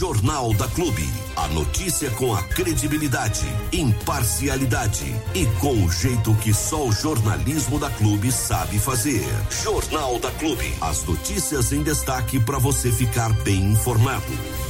[0.00, 1.06] Jornal da Clube.
[1.36, 7.90] A notícia com a credibilidade, imparcialidade e com o jeito que só o jornalismo da
[7.90, 9.22] Clube sabe fazer.
[9.62, 10.72] Jornal da Clube.
[10.80, 14.69] As notícias em destaque para você ficar bem informado.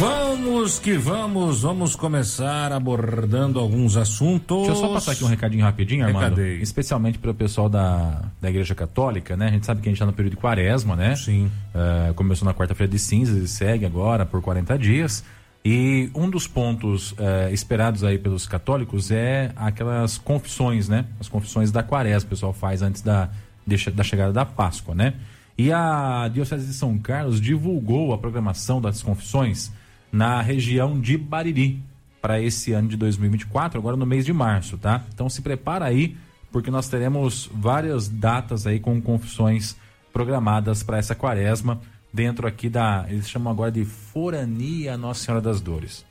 [0.00, 4.66] Vamos que vamos, vamos começar abordando alguns assuntos.
[4.66, 6.36] Deixa eu só passar aqui um recadinho rapidinho, Armando.
[6.36, 6.62] Recadei.
[6.62, 9.48] Especialmente para o pessoal da, da Igreja Católica, né?
[9.48, 11.14] A gente sabe que a gente está no período de quaresma, né?
[11.16, 11.50] Sim.
[11.74, 15.22] É, começou na quarta-feira de cinzas e segue agora por 40 dias.
[15.62, 21.04] E um dos pontos é, esperados aí pelos católicos é aquelas confissões, né?
[21.20, 23.28] As confissões da quaresma o pessoal faz antes da,
[23.66, 25.12] da chegada da Páscoa, né?
[25.58, 29.70] E a Diocese de São Carlos divulgou a programação das confissões
[30.12, 31.80] na região de Bariri
[32.20, 35.04] para esse ano de 2024, agora no mês de março, tá?
[35.14, 36.16] Então se prepara aí,
[36.52, 39.76] porque nós teremos várias datas aí com confissões
[40.12, 41.80] programadas para essa quaresma
[42.12, 46.04] dentro aqui da, eles chamam agora de Forania Nossa Senhora das Dores.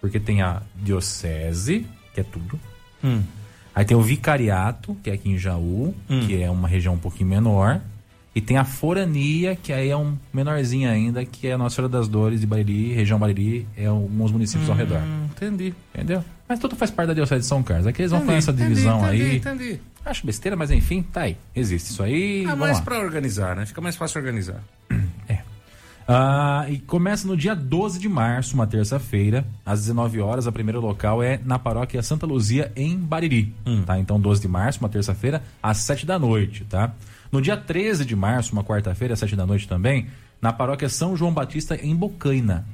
[0.00, 2.58] Porque tem a diocese, que é tudo.
[3.74, 5.94] Aí tem o vicariato, que é aqui em Jaú,
[6.26, 7.80] que é uma região um pouquinho menor.
[8.38, 11.90] E tem a forania, que aí é um menorzinho ainda, que é a Nossa Senhora
[11.90, 15.00] das Dores de Bariri, região Bariri, é alguns municípios ao redor.
[15.00, 15.74] Hum, entendi.
[15.92, 16.24] Entendeu?
[16.48, 17.88] Mas tudo faz parte da Diocese de São Carlos.
[17.88, 19.36] Aqui eles vão Entendi, fazer essa entendi, divisão entendi, aí.
[19.38, 19.80] Entendi.
[20.04, 21.36] Acho besteira, mas enfim, tá aí.
[21.52, 22.44] Existe isso aí.
[22.44, 23.66] Vamos mais pra organizar, né?
[23.66, 24.62] Fica mais fácil organizar.
[26.10, 30.46] Ah, e começa no dia 12 de março, uma terça-feira, às 19 horas.
[30.46, 33.54] A primeira local é na paróquia Santa Luzia, em Bariri.
[33.84, 33.98] Tá?
[33.98, 36.64] Então, 12 de março, uma terça-feira, às 7 da noite.
[36.64, 36.94] Tá?
[37.30, 40.06] No dia 13 de março, uma quarta-feira, às 7 da noite também,
[40.40, 42.64] na paróquia São João Batista, em Bocaina.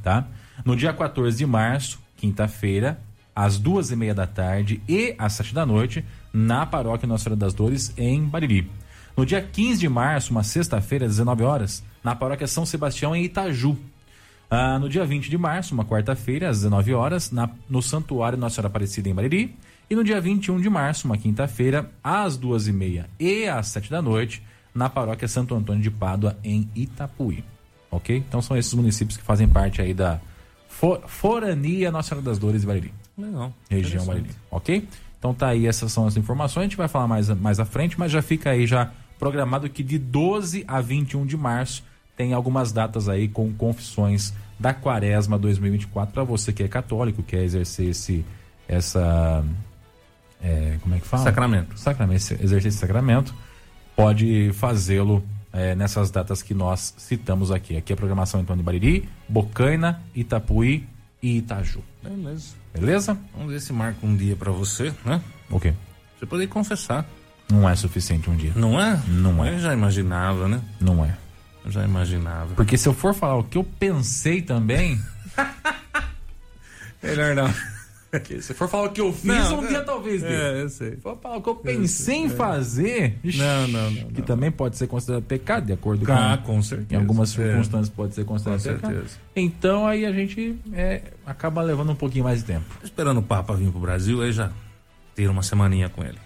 [0.00, 0.28] Tá?
[0.64, 3.00] No dia 14 de março, quinta-feira,
[3.34, 7.40] às duas e meia da tarde e às 7 da noite, na paróquia Nossa Senhora
[7.40, 8.70] das Dores, em Bariri.
[9.16, 13.24] No dia 15 de março, uma sexta-feira, às 19 horas, na paróquia São Sebastião, em
[13.24, 13.76] Itaju.
[14.50, 18.56] Ah, no dia 20 de março, uma quarta-feira, às 19 horas, na- no Santuário Nossa
[18.56, 19.56] Senhora Aparecida, em Bariri.
[19.88, 24.42] E no dia 21 de março, uma quinta-feira, às 2h30 e às 7 da noite,
[24.74, 27.44] na paróquia Santo Antônio de Pádua, em Itapuí.
[27.90, 28.16] Ok?
[28.16, 30.18] Então são esses municípios que fazem parte aí da
[30.68, 33.52] For- Forania Nossa Senhora das Dores de Bariri Legal.
[33.70, 34.04] região.
[34.04, 34.88] Bariri, ok?
[35.18, 37.98] Então tá aí, essas são as informações, a gente vai falar mais, mais à frente,
[37.98, 41.84] mas já fica aí já programado que de 12 a 21 de março
[42.16, 47.42] tem algumas datas aí com confissões da Quaresma 2024 para você que é católico, quer
[47.42, 48.24] exercer esse
[48.66, 49.44] essa
[50.42, 51.24] é, como é que fala?
[51.24, 51.78] Sacramento.
[51.78, 53.34] Sacramento, exercer esse sacramento,
[53.96, 57.76] pode fazê-lo é, nessas datas que nós citamos aqui.
[57.76, 60.86] Aqui é a programação então de Bariri, Bocaina, Itapuí
[61.22, 61.82] e Itaju.
[62.02, 62.54] Beleza.
[62.74, 63.18] Beleza?
[63.34, 65.22] Vamos ver se marca um dia pra você, né?
[65.48, 65.72] O quê?
[66.18, 67.06] Você poder confessar.
[67.50, 68.52] Não é suficiente um dia.
[68.56, 69.00] Não é?
[69.08, 69.54] Não é.
[69.54, 70.60] Eu já imaginava, né?
[70.80, 71.16] Não é.
[71.64, 72.54] Eu já imaginava.
[72.54, 75.00] Porque se eu for falar o que eu pensei também.
[77.02, 77.48] Melhor não.
[78.40, 79.68] se eu for falar o que eu fiz, Não, um não.
[79.68, 80.28] dia talvez dê.
[80.28, 80.92] É, eu sei.
[80.92, 83.18] Se for falar o que eu pensei em fazer.
[83.24, 84.26] ixi, Não, não, não, Que não.
[84.26, 86.54] também pode ser considerado pecado, de acordo Ah, com.
[86.54, 86.94] com certeza.
[86.94, 87.42] Em algumas É.
[87.44, 88.92] circunstâncias pode ser considerado Com pecado.
[88.92, 89.16] certeza.
[89.36, 92.64] Então aí a gente é, acaba levando um pouquinho mais de tempo.
[92.80, 94.50] Tô esperando o Papa vir pro Brasil, aí já
[95.14, 96.18] ter uma semaninha com ele.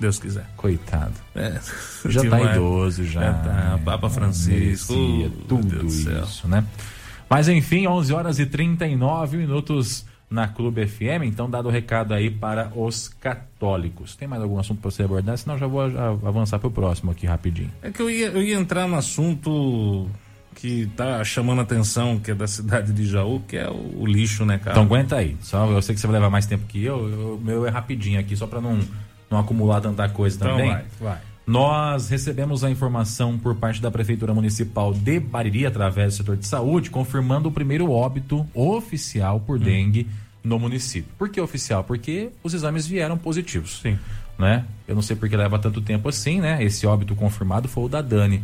[0.00, 0.46] Deus quiser.
[0.56, 1.12] Coitado.
[1.34, 1.60] É.
[2.06, 3.20] Já tá uma- idoso, já.
[3.20, 4.92] Já tá, Papa Francisco.
[4.94, 6.64] Merecia tudo isso, né?
[7.28, 11.24] Mas enfim, 11 horas e 39 minutos na Clube FM.
[11.26, 14.16] Então, dado o recado aí para os católicos.
[14.16, 15.36] Tem mais algum assunto para você abordar?
[15.38, 17.70] Senão já vou avançar para o próximo aqui rapidinho.
[17.82, 20.08] É que eu ia, eu ia entrar no assunto
[20.54, 24.06] que tá chamando a atenção, que é da cidade de Jaú, que é o, o
[24.06, 24.72] lixo, né, cara?
[24.72, 25.36] Então aguenta aí.
[25.40, 27.08] Só, eu sei que você vai levar mais tempo que eu.
[27.08, 28.78] eu- O meu é rapidinho aqui, só para não,
[29.30, 30.70] não acumular tanta coisa Então também.
[30.70, 31.18] vai, vai.
[31.46, 36.46] Nós recebemos a informação por parte da Prefeitura Municipal de Bariri, através do setor de
[36.46, 39.40] saúde, confirmando o primeiro óbito oficial Hum.
[39.40, 40.06] por dengue
[40.44, 41.10] no município.
[41.18, 41.82] Por que oficial?
[41.82, 43.80] Porque os exames vieram positivos.
[43.82, 43.98] Sim.
[44.38, 44.64] Né?
[44.88, 46.62] Eu não sei porque leva tanto tempo assim, né?
[46.64, 48.42] Esse óbito confirmado foi o da Dani.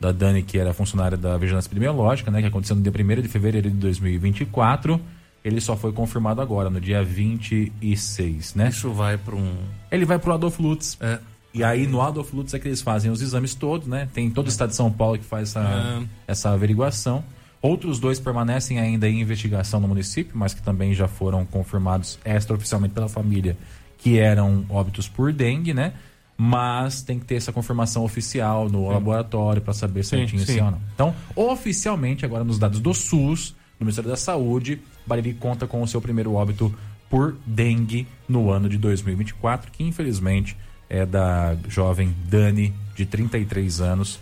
[0.00, 2.40] Da Dani, que era funcionária da Vigilância Epidemiológica, né?
[2.40, 5.00] Que aconteceu no dia 1 de fevereiro de 2024.
[5.44, 8.68] Ele só foi confirmado agora, no dia 26, né?
[8.68, 9.56] Isso vai para um.
[9.90, 10.96] Ele vai pro Adolfo Lutz.
[11.00, 11.18] É.
[11.54, 14.08] E aí no Adolfo Lutz é que eles fazem os exames todos, né?
[14.12, 16.02] Tem todo o estado de São Paulo que faz essa, É.
[16.26, 17.24] essa averiguação.
[17.60, 22.94] Outros dois permanecem ainda em investigação no município, mas que também já foram confirmados extraoficialmente
[22.94, 23.56] pela família
[23.96, 25.92] que eram óbitos por dengue, né?
[26.36, 30.52] Mas tem que ter essa confirmação oficial no laboratório para saber certinho sim.
[30.52, 30.80] se é ou não.
[30.94, 35.86] Então, oficialmente, agora nos dados do SUS, do Ministério da Saúde, Bariri conta com o
[35.88, 36.74] seu primeiro óbito
[37.08, 40.56] por dengue no ano de 2024, que infelizmente
[40.90, 44.20] é da jovem Dani, de 33 anos.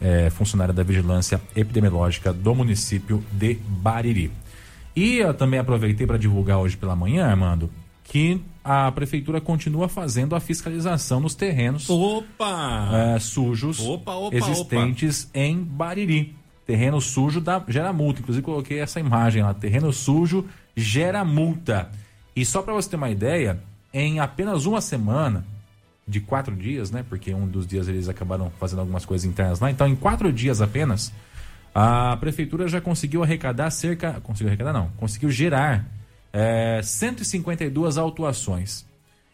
[0.00, 4.30] é, funcionária da Vigilância Epidemiológica do município de Bariri.
[4.94, 7.68] E eu também aproveitei para divulgar hoje pela manhã, Armando,
[8.04, 12.90] que a prefeitura continua fazendo a fiscalização nos terrenos Opa!
[12.92, 16.36] é, sujos Opa, opa, existentes em Bariri.
[16.68, 18.20] Terreno sujo dá, gera multa.
[18.20, 19.54] Inclusive coloquei essa imagem lá.
[19.54, 20.44] Terreno sujo
[20.76, 21.90] gera multa.
[22.36, 23.58] E só para você ter uma ideia,
[23.90, 25.46] em apenas uma semana,
[26.06, 27.02] de quatro dias, né?
[27.08, 29.70] Porque um dos dias eles acabaram fazendo algumas coisas internas lá.
[29.70, 31.10] Então, em quatro dias apenas,
[31.74, 34.20] a prefeitura já conseguiu arrecadar cerca.
[34.20, 34.88] Conseguiu arrecadar, não.
[34.98, 35.86] Conseguiu gerar
[36.34, 38.84] é, 152 autuações.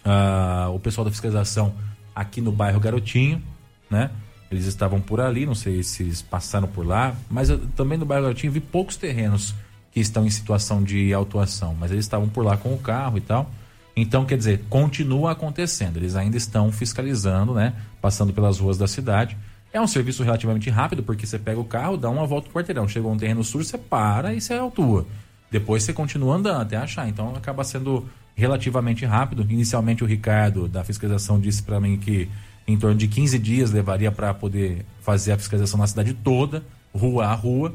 [0.05, 1.75] uh, o pessoal da fiscalização
[2.15, 3.43] aqui no bairro Garotinho,
[3.91, 4.13] né?
[4.49, 8.07] Eles estavam por ali, não sei se eles passaram por lá, mas eu, também no
[8.07, 9.57] bairro Garotinho vi poucos terrenos
[9.91, 13.21] que estão em situação de autuação, mas eles estavam por lá com o carro e
[13.21, 13.51] tal.
[13.97, 17.75] Então, quer dizer, continua acontecendo, eles ainda estão fiscalizando, né?
[18.01, 19.37] Passando pelas ruas da cidade.
[19.73, 22.89] É um serviço relativamente rápido, porque você pega o carro, dá uma volta no quarteirão,
[22.89, 25.07] chegou um terreno sujo, você para e você autua.
[25.51, 27.09] Depois você continua andando até achar.
[27.09, 29.47] Então acaba sendo relativamente rápido.
[29.49, 32.29] Inicialmente o Ricardo da fiscalização disse para mim que
[32.67, 36.63] em torno de 15 dias levaria para poder fazer a fiscalização na cidade toda,
[36.95, 37.75] rua a rua,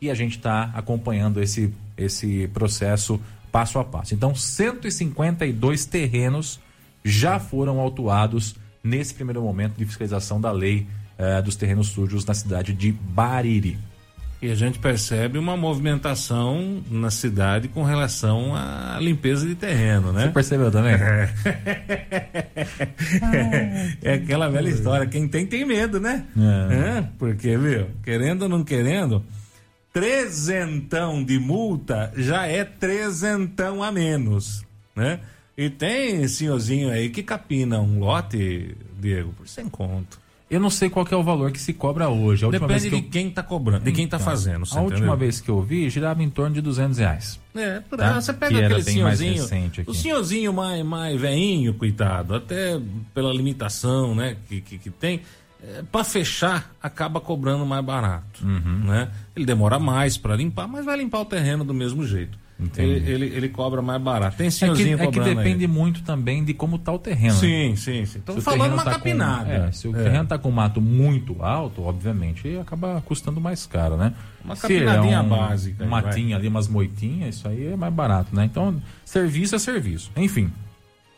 [0.00, 3.20] e a gente está acompanhando esse, esse processo
[3.56, 4.12] passo a passo.
[4.12, 6.60] Então, 152 terrenos
[7.02, 8.54] já foram autuados
[8.84, 10.86] nesse primeiro momento de fiscalização da lei
[11.16, 13.78] eh, dos terrenos sujos na cidade de Bariri.
[14.42, 20.26] E a gente percebe uma movimentação na cidade com relação à limpeza de terreno, né?
[20.26, 20.92] Você percebeu também?
[20.92, 21.30] É,
[24.02, 26.26] é aquela velha história, quem tem, tem medo, né?
[26.36, 26.98] É.
[26.98, 29.24] É, porque, viu, querendo ou não querendo,
[29.96, 34.62] trezentão de multa já é trezentão a menos,
[34.94, 35.20] né?
[35.56, 40.20] E tem senhorzinho aí que capina um lote, Diego, por sem conto.
[40.50, 42.44] Eu não sei qual é o valor que se cobra hoje.
[42.44, 43.02] A Depende de eu...
[43.04, 44.66] quem está cobrando, de quem está então, fazendo.
[44.70, 45.16] a última entendeu?
[45.16, 47.40] vez que eu vi, girava em torno de 200 reais.
[47.54, 48.20] É, por tá?
[48.20, 49.44] você pega que aquele senhorzinho,
[49.86, 52.78] o senhorzinho mais, mais veinho, coitado, até
[53.14, 55.22] pela limitação né, que, que, que tem,
[55.66, 58.44] é, para fechar, acaba cobrando mais barato.
[58.44, 58.84] Uhum.
[58.84, 59.08] Né?
[59.34, 62.38] Ele demora mais para limpar, mas vai limpar o terreno do mesmo jeito.
[62.78, 64.38] Ele, ele, ele, cobra mais barato.
[64.38, 65.70] Tem senhorzinho é que, é que depende aí.
[65.70, 67.34] muito também de como está o terreno.
[67.34, 67.76] Sim, né?
[67.76, 68.18] sim, sim.
[68.18, 69.44] Estou falando uma tá capinada.
[69.44, 70.02] Com, é, se o é.
[70.02, 74.14] terreno está com mato muito alto, obviamente, acaba custando mais caro, né?
[74.42, 75.84] Uma capinadinha é um, básica.
[75.84, 78.46] Um matinho ali, umas moitinhas, isso aí é mais barato, né?
[78.46, 80.10] Então, serviço é serviço.
[80.16, 80.50] Enfim,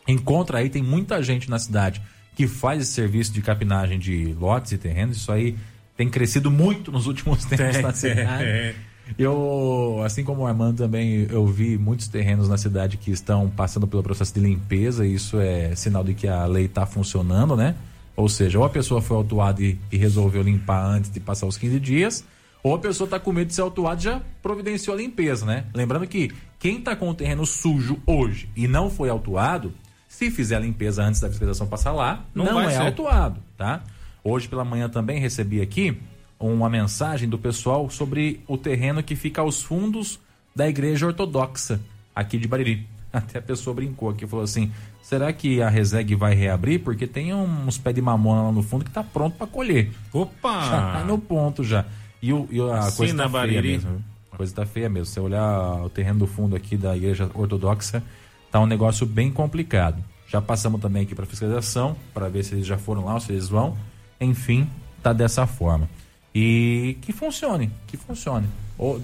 [0.08, 2.02] encontra aí, tem muita gente na cidade
[2.38, 5.16] que faz esse serviço de capinagem de lotes e terrenos.
[5.16, 5.56] Isso aí
[5.96, 8.44] tem crescido muito nos últimos tempos na cidade.
[8.44, 8.74] É.
[9.18, 13.88] Eu, assim como o Armando também, eu vi muitos terrenos na cidade que estão passando
[13.88, 17.74] pelo processo de limpeza, e isso é sinal de que a lei está funcionando, né?
[18.14, 21.56] Ou seja, ou a pessoa foi autuada e, e, resolveu limpar antes de passar os
[21.56, 22.24] 15 dias,
[22.62, 25.64] ou a pessoa está com medo de ser autuada e já providenciou a limpeza, né?
[25.74, 26.30] Lembrando que
[26.60, 29.72] quem está com o terreno sujo hoje e não foi autuado,
[30.08, 32.80] se fizer a limpeza antes da fiscalização passar lá, não, não é ser.
[32.80, 33.82] autuado, tá?
[34.24, 35.96] Hoje pela manhã também recebi aqui
[36.40, 40.18] uma mensagem do pessoal sobre o terreno que fica aos fundos
[40.56, 41.78] da igreja ortodoxa
[42.14, 42.86] aqui de Bariri.
[43.12, 44.72] Até a pessoa brincou aqui, falou assim:
[45.02, 46.80] será que a Reseg vai reabrir?
[46.80, 49.90] Porque tem uns pés de mamona lá no fundo que está pronto para colher.
[50.12, 50.60] Opa!
[50.68, 51.84] Já tá no ponto já.
[52.20, 54.04] E, o, e a coisa tá feia mesmo.
[54.32, 55.06] A coisa tá feia mesmo.
[55.06, 58.02] Se você olhar o terreno do fundo aqui da igreja ortodoxa,
[58.50, 60.02] tá um negócio bem complicado.
[60.26, 63.32] Já passamos também aqui para fiscalização, para ver se eles já foram lá ou se
[63.32, 63.76] eles vão.
[64.20, 64.68] Enfim,
[65.02, 65.88] tá dessa forma.
[66.34, 68.46] E que funcione, que funcione.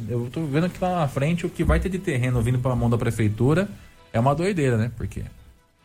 [0.09, 2.73] Eu tô vendo que lá na frente o que vai ter de terreno vindo para
[2.73, 3.69] a mão da prefeitura
[4.13, 4.93] é uma doideira, né?
[4.97, 5.25] Porque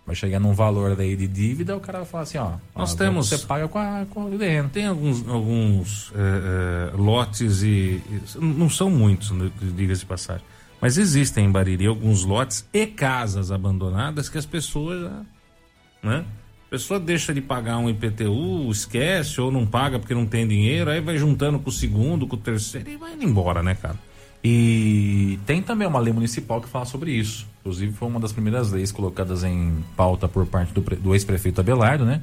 [0.06, 2.98] vai chegar num valor daí de dívida, o cara vai falar assim, ó, nós ó,
[2.98, 4.68] temos você paga com, a, com o terreno.
[4.70, 10.44] Tem alguns alguns é, é, lotes e, e, não são muitos, né, diga-se de passagem,
[10.82, 15.12] mas existem em Bariri alguns lotes e casas abandonadas que as pessoas,
[16.02, 16.26] né?
[16.68, 20.92] A pessoa deixa de pagar um IPTU, esquece ou não paga porque não tem dinheiro,
[20.92, 23.98] aí vai juntando com o segundo, com o terceiro e vai indo embora, né, cara?
[24.44, 27.48] E tem também uma lei municipal que fala sobre isso.
[27.60, 32.06] Inclusive foi uma das primeiras leis colocadas em pauta por parte do, do ex-prefeito Abelardo,
[32.06, 32.22] né?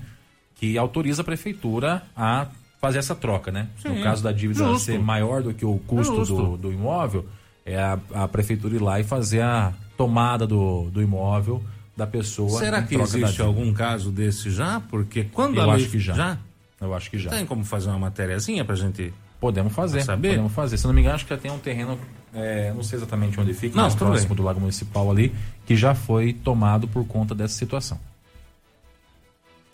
[0.55, 2.47] Que autoriza a prefeitura a
[2.81, 3.69] fazer essa troca, né?
[3.83, 4.87] Sim, no caso da dívida justo.
[4.87, 7.27] ser maior do que o custo do, do, imóvel,
[7.67, 11.63] é a, a, prefeitura ir lá e fazer a tomada do, do imóvel
[11.97, 12.59] da pessoa.
[12.59, 14.81] Será que existe algum caso desse já?
[14.81, 15.75] Porque quando Eu a lei...
[15.77, 16.15] acho que já.
[16.15, 16.39] já.
[16.81, 17.31] Eu acho que já.
[17.31, 20.03] Tem como fazer uma matériazinha pra gente Podemos fazer.
[20.03, 20.31] Saber?
[20.31, 20.79] Podemos fazer.
[20.79, 21.99] Se não me engano, acho que já tem um terreno,
[22.35, 24.37] é, não sei exatamente onde fica, não, mas próximo bem.
[24.37, 25.33] do Lago Municipal ali,
[25.67, 28.01] que já foi tomado por conta dessa situação.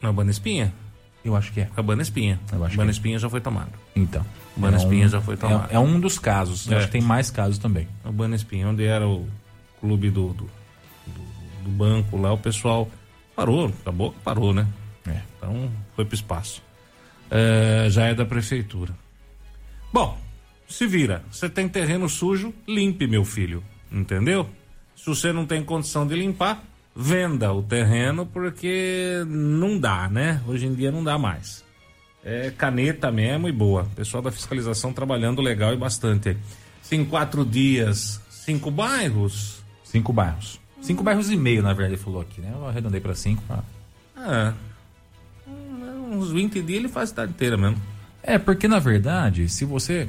[0.00, 0.72] Na Bana Espinha?
[1.24, 1.68] Eu acho que é.
[1.76, 2.40] A Bana Espinha.
[2.52, 2.92] Eu acho Bana é.
[2.92, 3.70] Espinha já foi tomado.
[3.94, 4.26] Então.
[4.56, 5.70] Bana é Espinha um, já foi tomado.
[5.70, 6.70] É, é, um dos casos.
[6.70, 6.76] É.
[6.76, 7.88] Acho que tem mais casos também.
[8.04, 9.26] A Bana Espinha, onde era o
[9.80, 10.44] clube do, do,
[11.06, 12.88] do, do banco lá, o pessoal
[13.34, 14.66] parou, acabou, parou, né?
[15.06, 15.20] É.
[15.36, 16.62] Então foi pro espaço.
[17.30, 18.94] É, já é da prefeitura.
[19.92, 20.18] Bom,
[20.68, 21.22] se vira.
[21.30, 23.62] Você tem terreno sujo, limpe, meu filho.
[23.90, 24.48] Entendeu?
[24.96, 26.62] Se você não tem condição de limpar,
[26.94, 30.40] venda o terreno porque não dá, né?
[30.46, 31.64] Hoje em dia não dá mais.
[32.24, 33.86] É caneta mesmo e boa.
[33.96, 36.36] Pessoal da fiscalização trabalhando legal e bastante.
[36.90, 39.62] Em quatro dias, cinco bairros?
[39.82, 40.60] Cinco bairros.
[40.82, 42.52] Cinco bairros e meio, na verdade, ele falou aqui, né?
[42.52, 43.42] Eu arredondei para cinco.
[43.44, 43.62] Pra...
[44.16, 44.52] É.
[46.12, 47.80] Uns 20 dias ele faz a cidade inteira mesmo.
[48.22, 50.08] É, porque na verdade, se você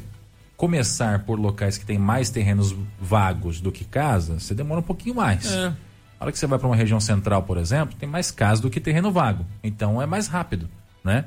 [0.57, 5.15] começar por locais que tem mais terrenos vagos do que casas, você demora um pouquinho
[5.15, 5.51] mais.
[5.51, 5.67] É.
[6.19, 8.69] A hora que você vai para uma região central, por exemplo, tem mais casas do
[8.69, 9.45] que terreno vago.
[9.63, 10.69] Então é mais rápido,
[11.03, 11.25] né?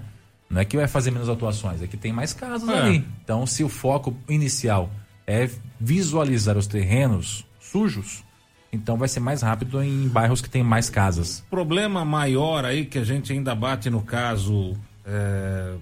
[0.48, 2.78] Não é que vai fazer menos atuações, é que tem mais casas é.
[2.78, 3.04] ali.
[3.22, 4.90] Então, se o foco inicial
[5.26, 5.50] é
[5.80, 8.24] visualizar os terrenos sujos,
[8.72, 11.44] então vai ser mais rápido em bairros que tem mais casas.
[11.50, 15.74] Problema maior aí que a gente ainda bate no caso é,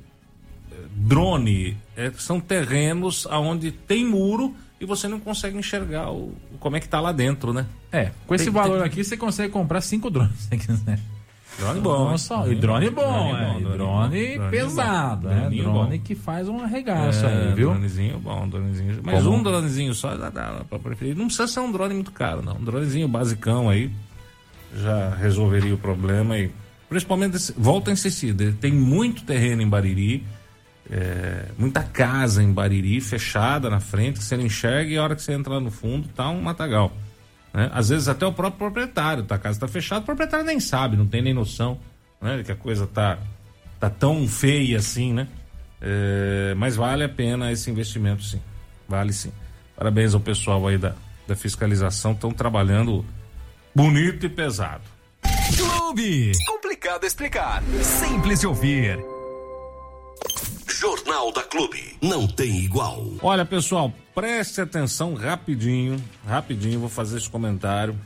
[0.95, 6.81] drone é, são terrenos aonde tem muro e você não consegue enxergar o, como é
[6.81, 7.67] que tá lá dentro, né?
[7.93, 8.87] É, com esse tem, valor tem...
[8.87, 10.99] aqui você consegue comprar cinco drones, se quiser.
[11.59, 12.11] Drone bom.
[12.11, 15.41] Não só, e drone bom, drone, é, drone, drone, drone pesado, né?
[15.43, 17.71] Drone, drone que faz um arregaço é, aí, viu?
[17.71, 19.01] Dronezinho bom, dronezinho.
[19.03, 19.37] Mas Como?
[19.37, 21.17] um dronezinho só dá, dá pra preferir.
[21.17, 22.57] Não precisa ser um drone muito caro, não.
[22.57, 23.91] Um dronezinho basicão aí
[24.75, 26.51] já resolveria o problema e
[26.89, 30.25] principalmente volta a insistir, tem muito terreno em Bariri
[30.91, 35.17] é, muita casa em Bariri fechada na frente que você não enxerga e a hora
[35.17, 36.93] que você entra lá no fundo tá um matagal.
[37.55, 37.71] Né?
[37.73, 40.97] Às vezes até o próprio proprietário, tá, a casa está fechada, o proprietário nem sabe,
[40.97, 41.79] não tem nem noção
[42.21, 42.43] né?
[42.43, 43.19] que a coisa tá,
[43.79, 45.29] tá tão feia assim, né?
[45.81, 48.41] É, mas vale a pena esse investimento sim,
[48.89, 49.31] vale sim.
[49.77, 50.95] Parabéns ao pessoal aí da,
[51.29, 53.05] da fiscalização, estão trabalhando
[53.75, 54.83] bonito e pesado.
[55.57, 56.33] Clube!
[56.47, 59.14] Complicado explicar, simples de ouvir.
[60.85, 61.97] Jornal da Clube.
[62.03, 63.07] Não tem igual.
[63.23, 65.97] Olha, pessoal, preste atenção rapidinho.
[66.27, 67.99] Rapidinho, vou fazer esse comentário.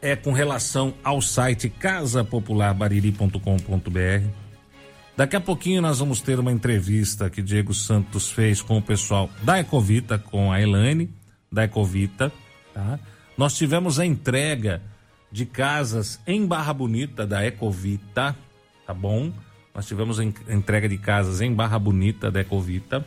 [0.00, 4.28] É com relação ao site casapopularbariri.com.br.
[5.16, 9.28] Daqui a pouquinho nós vamos ter uma entrevista que Diego Santos fez com o pessoal
[9.42, 11.12] da Ecovita, com a Elaine,
[11.50, 12.32] da Ecovita,
[12.72, 13.00] tá?
[13.36, 14.80] Nós tivemos a entrega
[15.32, 18.36] de casas em Barra Bonita da Ecovita,
[18.86, 19.32] tá bom?
[19.76, 23.04] Nós tivemos entrega de casas em Barra Bonita da Ecovita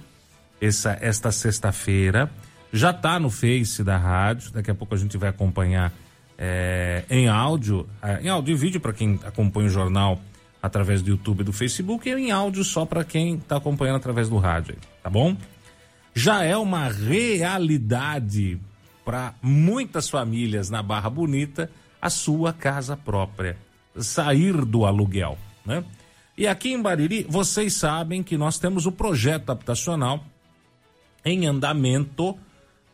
[0.62, 2.30] essa, esta sexta-feira.
[2.72, 5.92] Já está no Face da rádio, daqui a pouco a gente vai acompanhar
[6.38, 10.22] é, em áudio, é, em áudio e vídeo para quem acompanha o jornal
[10.62, 14.30] através do YouTube e do Facebook e em áudio só para quem está acompanhando através
[14.30, 15.36] do rádio, tá bom?
[16.14, 18.60] Já é uma realidade
[19.04, 23.58] para muitas famílias na Barra Bonita a sua casa própria,
[23.98, 25.36] sair do aluguel,
[25.66, 25.84] né?
[26.40, 30.24] E aqui em Bariri, vocês sabem que nós temos o projeto habitacional
[31.26, 32.34] em andamento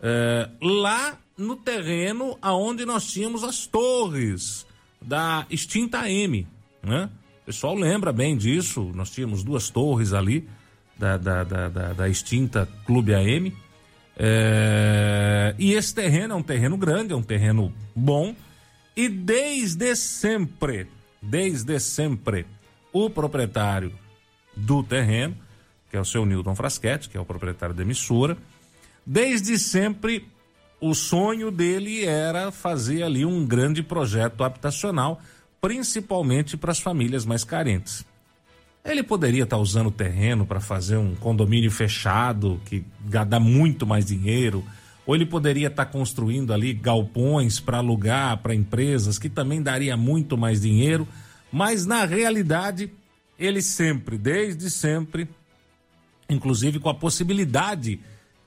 [0.01, 4.65] é, lá no terreno aonde nós tínhamos as torres
[4.99, 6.47] da extinta M,
[6.81, 7.07] né?
[7.43, 10.49] O pessoal lembra bem disso, nós tínhamos duas torres ali
[10.97, 13.55] da, da, da, da, da extinta Clube AM.
[14.17, 18.35] É, e esse terreno é um terreno grande, é um terreno bom.
[18.97, 20.87] E desde sempre,
[21.21, 22.47] desde sempre,
[22.95, 23.91] o proprietário
[24.55, 25.35] do terreno,
[25.91, 28.37] que é o seu Newton Fraschetti, que é o proprietário da emissora.
[29.05, 30.25] Desde sempre,
[30.79, 35.19] o sonho dele era fazer ali um grande projeto habitacional,
[35.59, 38.05] principalmente para as famílias mais carentes.
[38.85, 42.85] Ele poderia estar usando o terreno para fazer um condomínio fechado, que
[43.27, 44.63] dá muito mais dinheiro,
[45.05, 50.37] ou ele poderia estar construindo ali galpões para alugar para empresas, que também daria muito
[50.37, 51.05] mais dinheiro,
[51.51, 52.91] mas na realidade,
[53.37, 55.27] ele sempre, desde sempre,
[56.29, 57.99] inclusive com a possibilidade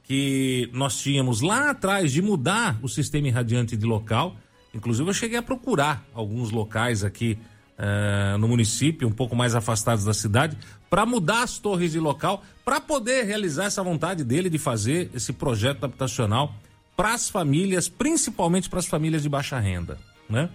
[0.05, 4.37] que nós tínhamos lá atrás de mudar o sistema irradiante de local,
[4.73, 7.39] inclusive eu cheguei a procurar alguns locais aqui
[7.79, 10.57] uh, no município, um pouco mais afastados da cidade,
[10.91, 15.33] para mudar as torres de local, para poder realizar essa vontade dele de fazer esse
[15.33, 16.55] projeto habitacional
[16.97, 20.51] para as famílias, principalmente para as famílias de baixa renda, né?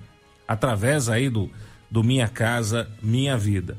[0.48, 1.50] Através aí do,
[1.94, 3.78] do Minha Casa Minha Vida.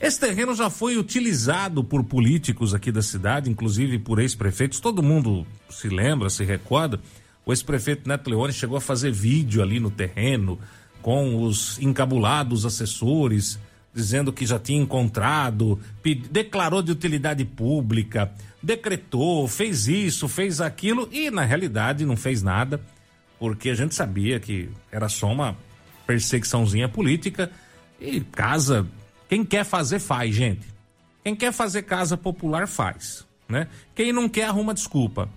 [0.00, 4.78] Esse terreno já foi utilizado por políticos aqui da cidade, inclusive por ex-prefeitos.
[4.78, 7.00] Todo mundo se lembra, se recorda.
[7.44, 10.56] O ex-prefeito Neto Leone chegou a fazer vídeo ali no terreno,
[11.02, 13.58] com os encabulados assessores,
[13.92, 15.80] dizendo que já tinha encontrado,
[16.30, 18.30] declarou de utilidade pública,
[18.62, 22.80] decretou, fez isso, fez aquilo e na realidade não fez nada,
[23.36, 25.56] porque a gente sabia que era só uma
[26.08, 27.52] perseguiçãozinha política
[28.00, 28.86] e casa,
[29.28, 30.66] quem quer fazer faz, gente.
[31.22, 33.68] Quem quer fazer casa popular faz, né?
[33.94, 35.28] Quem não quer arruma desculpa.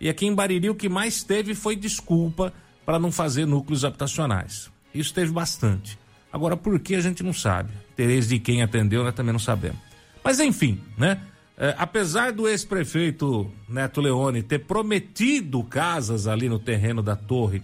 [0.00, 2.52] E aqui em Bariri o que mais teve foi desculpa
[2.86, 4.70] para não fazer núcleos habitacionais.
[4.94, 5.98] Isso teve bastante.
[6.32, 7.72] Agora, por que a gente não sabe?
[7.92, 9.78] Interesse de quem atendeu, nós também não sabemos.
[10.22, 11.20] Mas enfim, né?
[11.58, 17.62] É, apesar do ex-prefeito Neto Leone ter prometido casas ali no terreno da torre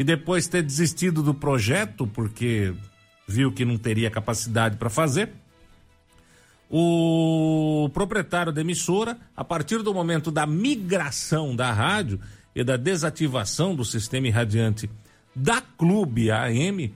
[0.00, 2.72] e depois ter desistido do projeto porque
[3.28, 5.28] viu que não teria capacidade para fazer,
[6.70, 12.18] o proprietário da emissora, a partir do momento da migração da rádio
[12.56, 14.88] e da desativação do sistema irradiante
[15.36, 16.94] da Clube AM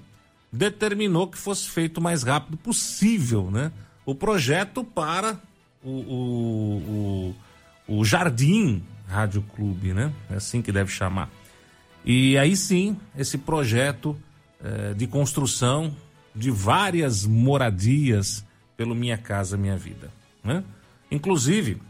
[0.50, 3.70] determinou que fosse feito o mais rápido possível, né?
[4.06, 5.38] O projeto para
[5.82, 7.34] o, o,
[7.86, 10.10] o, o Jardim Rádio Clube, né?
[10.30, 11.28] É assim que deve chamar.
[12.04, 14.16] E aí sim, esse projeto
[14.62, 15.94] eh, de construção
[16.34, 18.44] de várias moradias
[18.76, 20.10] pelo Minha Casa Minha Vida,
[20.42, 20.62] né?
[21.10, 21.80] Inclusive,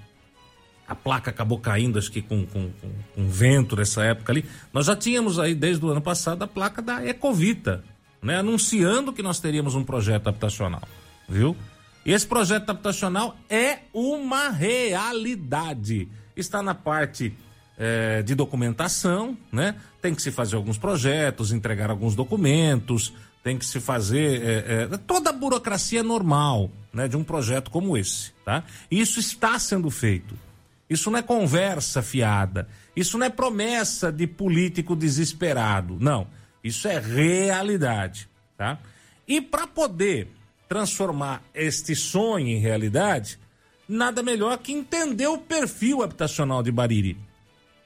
[0.86, 4.44] a placa acabou caindo, acho que com, com, com, com, vento nessa época ali.
[4.72, 7.82] Nós já tínhamos aí, desde o ano passado, a placa da Ecovita,
[8.22, 8.36] né?
[8.36, 10.82] Anunciando que nós teríamos um projeto habitacional,
[11.28, 11.56] viu?
[12.04, 16.08] E esse projeto habitacional é uma realidade.
[16.36, 17.34] Está na parte
[17.78, 19.76] é, de documentação, né?
[20.00, 24.96] Tem que se fazer alguns projetos, entregar alguns documentos, tem que se fazer é, é,
[24.98, 27.08] toda a burocracia normal, né?
[27.08, 28.64] De um projeto como esse, tá?
[28.90, 30.36] Isso está sendo feito.
[30.88, 32.68] Isso não é conversa fiada.
[32.94, 35.96] Isso não é promessa de político desesperado.
[36.00, 36.26] Não.
[36.62, 38.78] Isso é realidade, tá?
[39.26, 40.28] E para poder
[40.68, 43.38] transformar este sonho em realidade,
[43.88, 47.16] nada melhor que entender o perfil habitacional de Bariri.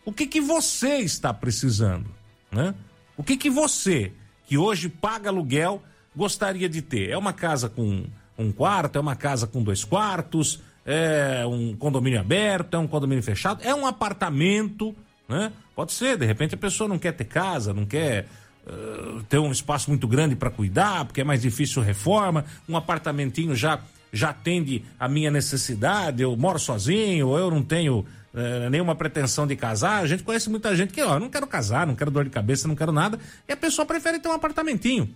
[0.08, 2.06] O que que você está precisando,
[2.50, 2.74] né?
[3.14, 4.10] O que que você,
[4.46, 5.82] que hoje paga aluguel,
[6.16, 7.10] gostaria de ter?
[7.10, 8.06] É uma casa com
[8.38, 13.22] um quarto, é uma casa com dois quartos, é um condomínio aberto, é um condomínio
[13.22, 14.96] fechado, é um apartamento,
[15.28, 15.52] né?
[15.76, 18.26] Pode ser, de repente a pessoa não quer ter casa, não quer
[18.66, 23.54] uh, ter um espaço muito grande para cuidar, porque é mais difícil reforma, um apartamentinho
[23.54, 23.78] já
[24.12, 29.56] já atende a minha necessidade, eu moro sozinho, eu não tenho uh, nenhuma pretensão de
[29.56, 30.02] casar.
[30.02, 32.66] A gente conhece muita gente que, ó, não quero casar, não quero dor de cabeça,
[32.66, 35.08] não quero nada, e a pessoa prefere ter um apartamentinho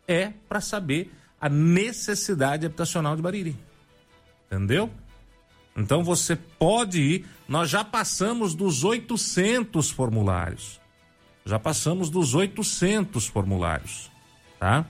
[0.07, 3.57] é para saber a necessidade habitacional de Bariri.
[4.47, 4.89] Entendeu?
[5.77, 10.81] Então você pode ir, nós já passamos dos 800 formulários.
[11.45, 14.11] Já passamos dos 800 formulários,
[14.59, 14.87] tá?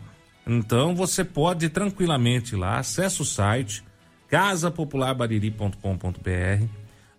[0.47, 3.83] Então você pode tranquilamente lá, acessa o site
[4.29, 6.67] casapopularbariri.com.br,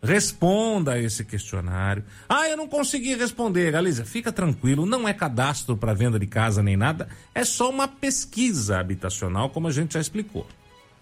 [0.01, 2.03] responda a esse questionário.
[2.29, 4.05] Ah, eu não consegui responder, Galiza.
[4.05, 8.79] Fica tranquilo, não é cadastro para venda de casa nem nada, é só uma pesquisa
[8.79, 10.45] habitacional, como a gente já explicou.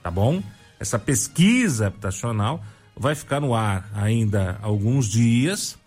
[0.01, 0.41] Tá bom?
[0.83, 2.61] Essa pesquisa habitacional
[2.93, 5.77] vai ficar no ar ainda alguns dias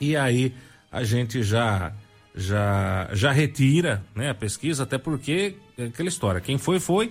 [0.00, 0.54] e aí
[0.92, 1.92] a gente já
[2.32, 7.10] já, já retira né, a pesquisa, até porque é aquela história, quem foi, foi,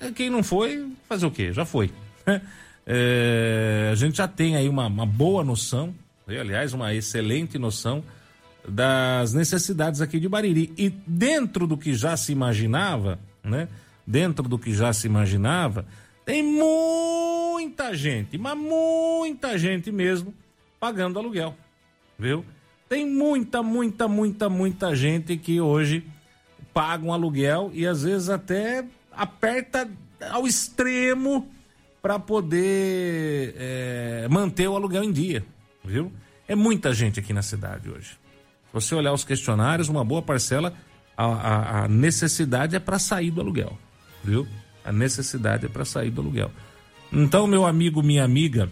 [0.00, 1.52] é, quem não foi, fazer o quê?
[1.52, 1.92] Já foi.
[2.84, 5.94] é, a gente já tem aí uma, uma boa noção,
[6.26, 6.40] né?
[6.40, 8.02] aliás, uma excelente noção
[8.68, 10.72] das necessidades aqui de Bariri.
[10.76, 13.68] E dentro do que já se imaginava, né?
[14.04, 15.86] Dentro do que já se imaginava,
[16.24, 20.34] tem muita gente, mas muita gente mesmo
[20.80, 21.54] pagando aluguel,
[22.18, 22.44] viu?
[22.88, 26.06] Tem muita, muita, muita, muita gente que hoje
[26.72, 29.88] paga um aluguel e às vezes até aperta
[30.30, 31.48] ao extremo
[32.00, 35.44] para poder é, manter o aluguel em dia,
[35.84, 36.12] viu?
[36.46, 38.10] É muita gente aqui na cidade hoje.
[38.10, 40.74] Se você olhar os questionários, uma boa parcela,
[41.16, 43.78] a, a, a necessidade é para sair do aluguel,
[44.22, 44.46] viu?
[44.84, 46.50] A necessidade é para sair do aluguel.
[47.12, 48.70] Então, meu amigo, minha amiga,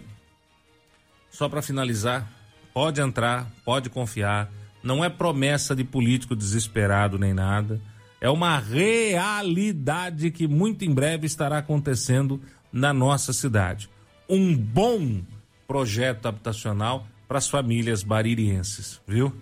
[1.31, 2.29] só para finalizar,
[2.73, 4.51] pode entrar, pode confiar.
[4.83, 7.81] Não é promessa de político desesperado nem nada.
[8.19, 13.89] É uma realidade que muito em breve estará acontecendo na nossa cidade.
[14.29, 15.21] Um bom
[15.67, 19.33] projeto habitacional para as famílias baririenses, viu?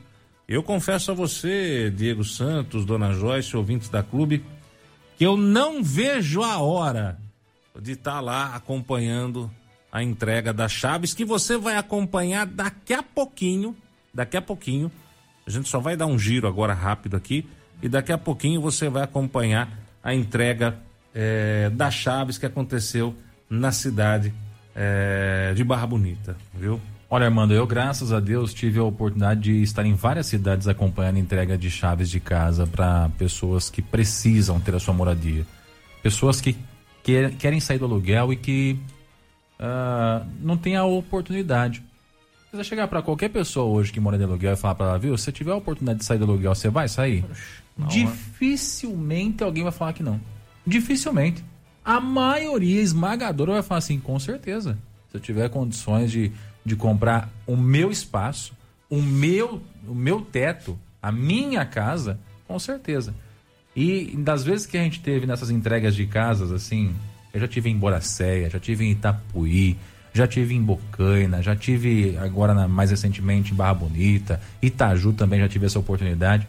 [0.48, 4.44] Eu confesso a você, Diego Santos, Dona Joyce, ouvintes da clube,
[5.22, 7.16] que eu não vejo a hora
[7.80, 9.52] de estar tá lá acompanhando
[9.92, 13.78] a entrega das chaves, que você vai acompanhar daqui a pouquinho.
[14.12, 14.92] Daqui a pouquinho.
[15.46, 17.48] A gente só vai dar um giro agora rápido aqui.
[17.84, 19.70] E daqui a pouquinho você vai acompanhar
[20.04, 20.80] a entrega
[21.14, 23.16] é, das chaves que aconteceu
[23.48, 24.34] na cidade
[24.76, 26.80] é, de Barra Bonita, viu?
[27.10, 31.18] Olha, Armando, eu, graças a Deus, tive a oportunidade de estar em várias cidades acompanhando
[31.18, 35.46] a entrega de chaves de casa para pessoas que precisam ter a sua moradia.
[36.02, 36.56] Pessoas que
[37.04, 38.80] quer, querem sair do aluguel e que
[39.60, 41.84] uh, não têm a oportunidade.
[42.54, 45.18] Você chegar para qualquer pessoa hoje que mora de aluguel e falar para ela, viu,
[45.18, 47.26] se tiver a oportunidade de sair do aluguel, você vai sair?
[47.78, 50.20] Não, Dificilmente alguém vai falar que não.
[50.66, 51.44] Dificilmente.
[51.84, 54.78] A maioria esmagadora vai falar assim, com certeza.
[55.10, 56.32] Se eu tiver condições de
[56.64, 58.54] de comprar o meu espaço,
[58.90, 63.14] o meu, o meu teto, a minha casa, com certeza.
[63.76, 66.94] E das vezes que a gente teve nessas entregas de casas, assim,
[67.34, 69.78] eu já tive em Boracéia, já tive em Itapuí,
[70.14, 75.40] já tive em Bocaina, já tive agora na, mais recentemente em Barra Bonita, Itaju também
[75.40, 76.48] já tive essa oportunidade.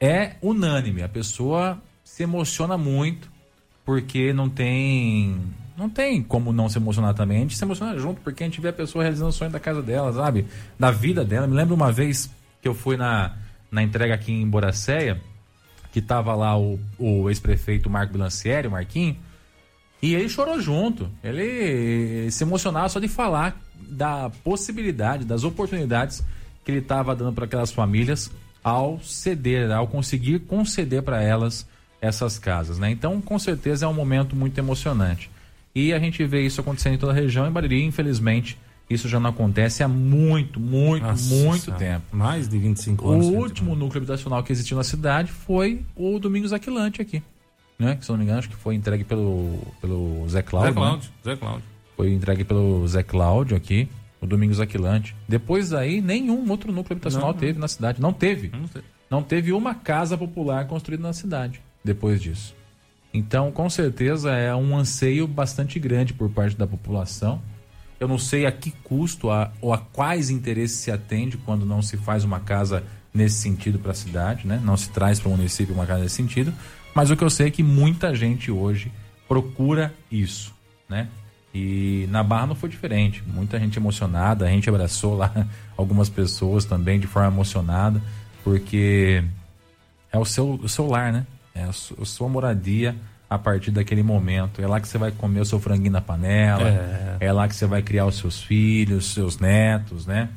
[0.00, 3.30] É unânime, a pessoa se emociona muito
[3.90, 5.36] porque não tem
[5.76, 7.38] não tem como não se emocionar também.
[7.38, 9.58] A gente se emociona junto, porque a gente vê a pessoa realizando o sonho da
[9.58, 10.46] casa dela, sabe?
[10.78, 11.48] Da vida dela.
[11.48, 12.30] Me lembro uma vez
[12.62, 13.34] que eu fui na,
[13.68, 15.20] na entrega aqui em Boracéia,
[15.90, 19.16] que tava lá o, o ex-prefeito Marco Bilancieri, o Marquinho,
[20.00, 21.10] e ele chorou junto.
[21.24, 26.24] Ele se emocionava só de falar da possibilidade, das oportunidades
[26.64, 28.30] que ele estava dando para aquelas famílias
[28.62, 31.66] ao ceder, ao conseguir conceder para elas
[32.00, 32.90] essas casas, né?
[32.90, 35.30] Então, com certeza é um momento muito emocionante.
[35.74, 37.46] E a gente vê isso acontecendo em toda a região.
[37.46, 38.58] Em Bariri, infelizmente,
[38.88, 42.04] isso já não acontece há muito, muito, Nossa, muito tempo.
[42.10, 43.26] Mais de 25 anos.
[43.26, 47.22] O último núcleo habitacional que existiu na cidade foi o Domingos Aquilante aqui.
[47.78, 47.96] Né?
[47.96, 50.72] Que, se não me engano, acho que foi entregue pelo, pelo Zé Cláudio.
[50.72, 51.14] Zé Cláudio, né?
[51.24, 51.64] Zé Cláudio.
[51.96, 53.88] Foi entregue pelo Zé Cláudio aqui,
[54.20, 55.14] o Domingos Aquilante.
[55.28, 57.60] Depois daí, nenhum outro núcleo habitacional não, teve não.
[57.60, 58.00] na cidade.
[58.00, 58.48] Não teve.
[58.48, 58.84] Não teve.
[59.08, 62.54] Não teve uma casa popular construída na cidade depois disso.
[63.12, 67.42] Então, com certeza, é um anseio bastante grande por parte da população.
[67.98, 71.82] Eu não sei a que custo a, ou a quais interesses se atende quando não
[71.82, 74.60] se faz uma casa nesse sentido para a cidade, né?
[74.64, 76.52] Não se traz para o município uma casa nesse sentido.
[76.94, 78.92] Mas o que eu sei é que muita gente hoje
[79.28, 80.54] procura isso,
[80.88, 81.08] né?
[81.52, 83.22] E na Barra não foi diferente.
[83.26, 88.00] Muita gente emocionada, a gente abraçou lá algumas pessoas também de forma emocionada,
[88.44, 89.22] porque
[90.12, 91.26] é o seu, o seu lar, né?
[91.54, 92.96] É a, sua moradia
[93.28, 94.60] a partir daquele momento.
[94.60, 97.54] É lá que você vai comer o seu franguinho na panela, é, é lá que
[97.54, 100.28] você vai criar os seus filhos, seus netos, né?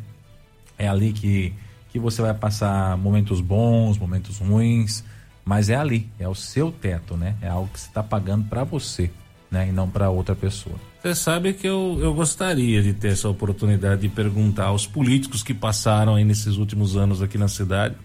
[0.77, 1.53] É ali que,
[1.89, 5.03] que você vai passar momentos bons, momentos ruins,
[5.43, 7.35] mas é ali, é o seu teto, né?
[7.41, 9.09] É algo que você está pagando para você,
[9.49, 9.69] né?
[9.69, 10.75] E não para outra pessoa.
[11.01, 15.53] Você sabe que eu, eu gostaria de ter essa oportunidade de perguntar aos políticos que
[15.53, 17.95] passaram aí nesses últimos anos aqui na cidade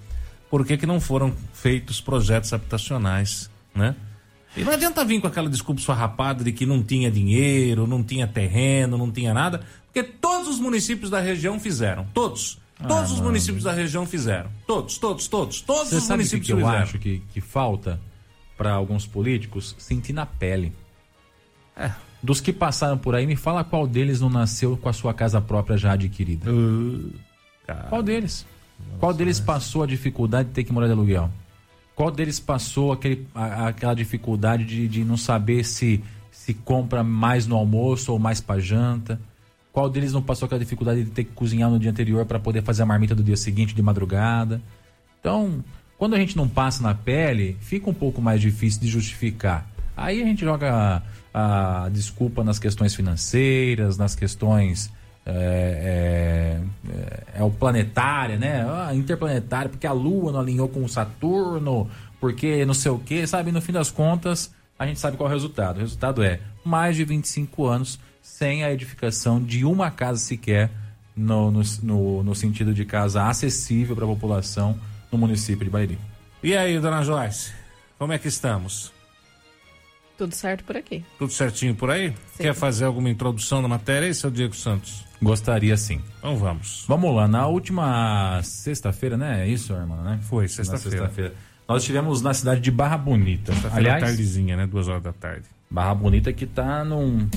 [0.50, 3.94] por que, que não foram feitos projetos habitacionais, né?
[4.56, 8.26] E não adianta vir com aquela desculpa farrapada de que não tinha dinheiro, não tinha
[8.26, 12.58] terreno, não tinha nada, porque todos os municípios da região fizeram, todos.
[12.80, 13.24] Todos ah, os mano.
[13.24, 14.50] municípios da região fizeram.
[14.66, 15.60] Todos, todos, todos.
[15.60, 18.00] Todos Você os sabe municípios que, que eu acho que, que falta
[18.56, 20.72] para alguns políticos sentir na pele.
[21.76, 21.90] É.
[22.22, 25.40] Dos que passaram por aí, me fala qual deles não nasceu com a sua casa
[25.40, 26.50] própria já adquirida.
[26.50, 27.12] Uh,
[27.88, 28.46] qual deles?
[28.78, 31.30] Nossa, Qual deles passou a dificuldade de ter que morar de aluguel?
[31.94, 36.02] Qual deles passou aquele, a, aquela dificuldade de, de não saber se,
[36.38, 39.20] se compra mais no almoço ou mais para janta.
[39.72, 42.62] Qual deles não passou aquela dificuldade de ter que cozinhar no dia anterior para poder
[42.62, 44.62] fazer a marmita do dia seguinte de madrugada?
[45.20, 45.62] Então,
[45.98, 49.68] quando a gente não passa na pele, fica um pouco mais difícil de justificar.
[49.96, 51.02] Aí a gente joga
[51.34, 54.90] a, a desculpa nas questões financeiras, nas questões
[55.30, 56.60] é,
[57.34, 58.66] é, é, o planetária, né?
[58.68, 61.88] Ah, interplanetária, porque a Lua não alinhou com o Saturno,
[62.18, 63.52] porque não sei o que, sabe?
[63.52, 65.76] No fim das contas, a gente sabe qual é o resultado.
[65.76, 70.70] O resultado é mais de 25 anos sem a edificação de uma casa sequer,
[71.14, 74.78] no, no, no, no sentido de casa acessível para a população
[75.10, 75.98] no município de Bariri.
[76.42, 77.52] E aí, dona Joyce,
[77.98, 78.92] como é que estamos?
[80.18, 81.04] Tudo certo por aqui.
[81.16, 82.10] Tudo certinho por aí?
[82.34, 82.42] Sim.
[82.42, 85.04] Quer fazer alguma introdução da matéria aí, seu Diego Santos?
[85.22, 86.02] Gostaria sim.
[86.18, 86.84] Então vamos.
[86.88, 89.44] Vamos lá, na última sexta-feira, né?
[89.44, 90.18] É isso, irmão, né?
[90.22, 91.08] Foi, sexta-feira.
[91.08, 91.32] Sexta
[91.68, 93.52] nós estivemos na cidade de Barra Bonita.
[93.72, 94.66] Aliás, tardezinha, né?
[94.66, 95.44] Duas horas da tarde.
[95.70, 97.28] Barra Bonita que está num,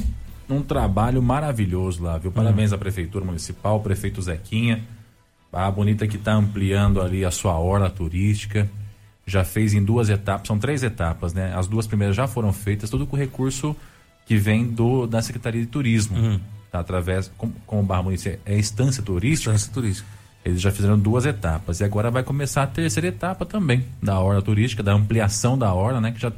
[0.49, 2.31] num trabalho maravilhoso lá, viu?
[2.31, 2.77] Parabéns uhum.
[2.77, 4.83] à Prefeitura Municipal, prefeito Zequinha.
[5.51, 8.67] Barra Bonita que está ampliando ali a sua orla turística
[9.31, 11.53] já fez em duas etapas, são três etapas, né?
[11.55, 13.75] As duas primeiras já foram feitas, tudo com recurso
[14.25, 16.39] que vem do da Secretaria de Turismo, uhum.
[16.71, 16.79] tá?
[16.79, 19.53] através, como, como o Barra Municipal é instância turística.
[19.53, 20.07] Instância turística.
[20.43, 24.41] Eles já fizeram duas etapas e agora vai começar a terceira etapa também da orla
[24.41, 26.11] turística, da ampliação da orla, né?
[26.11, 26.31] Que já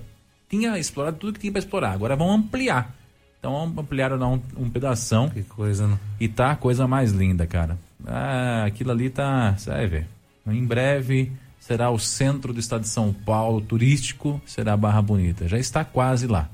[0.49, 1.93] tinha explorado tudo que tinha para explorar.
[1.93, 2.93] Agora vão ampliar.
[3.39, 5.29] Então ampliaram um, um pedação.
[5.29, 5.97] Que coisa, né?
[6.19, 7.77] E tá a coisa mais linda, cara.
[8.05, 10.07] Ah, aquilo ali tá, você vai ver.
[10.45, 11.31] Em breve
[11.65, 15.47] será o centro do estado de São Paulo, turístico, será Barra Bonita.
[15.47, 16.49] Já está quase lá,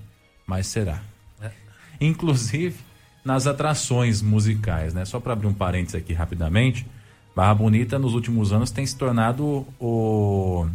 [0.46, 1.02] mas será.
[1.42, 1.50] É.
[2.00, 2.76] Inclusive
[3.26, 5.06] nas atrações musicais, né?
[5.06, 6.86] Só para abrir um parênteses aqui rapidamente,
[7.36, 10.68] Barra Bonita nos últimos anos tem se tornado o,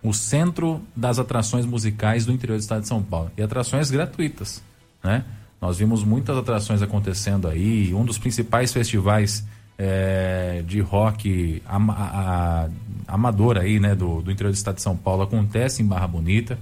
[0.00, 3.32] o centro das atrações musicais do interior do estado de São Paulo.
[3.36, 4.62] E atrações gratuitas,
[5.02, 5.24] né?
[5.60, 9.44] Nós vimos muitas atrações acontecendo aí, um dos principais festivais
[9.78, 12.68] é, de rock a, a,
[13.06, 16.58] amador aí, né, do, do interior do estado de São Paulo acontece em Barra Bonita.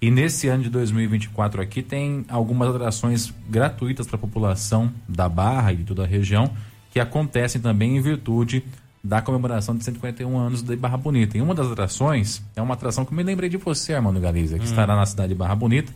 [0.00, 5.72] E nesse ano de 2024 aqui tem algumas atrações gratuitas para a população da Barra
[5.72, 6.50] e de toda a região
[6.90, 8.64] que acontecem também em virtude
[9.02, 11.36] da comemoração de 151 anos de Barra Bonita.
[11.36, 14.56] E uma das atrações é uma atração que eu me lembrei de você, Armando Galiza,
[14.56, 14.68] que hum.
[14.68, 15.92] estará na cidade de Barra Bonita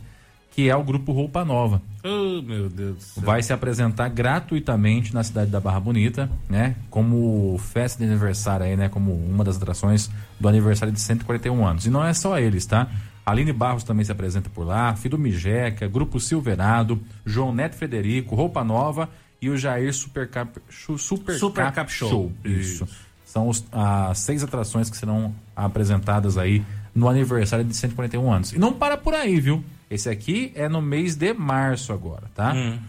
[0.53, 1.81] que é o grupo Roupa Nova.
[2.03, 3.23] Oh, meu Deus do céu.
[3.23, 6.75] Vai se apresentar gratuitamente na cidade da Barra Bonita, né?
[6.89, 8.87] Como festa de aniversário aí, né?
[8.87, 11.85] Como uma das atrações do aniversário de 141 anos.
[11.85, 12.87] E não é só eles, tá?
[13.25, 18.63] Aline Barros também se apresenta por lá, Fido Mijeca, Grupo Silverado, João Neto Frederico, Roupa
[18.63, 19.09] Nova
[19.41, 22.09] e o Jair Super Cap, Super, Super Cap, Cap Show.
[22.09, 22.31] Show.
[22.43, 22.83] Isso.
[22.83, 22.87] Isso.
[23.25, 26.63] São as seis atrações que serão apresentadas aí
[26.93, 28.53] no aniversário de 141 anos.
[28.53, 29.63] E não para por aí, viu?
[29.93, 32.51] Esse aqui é no mês de março agora, tá?
[32.51, 32.79] Hum.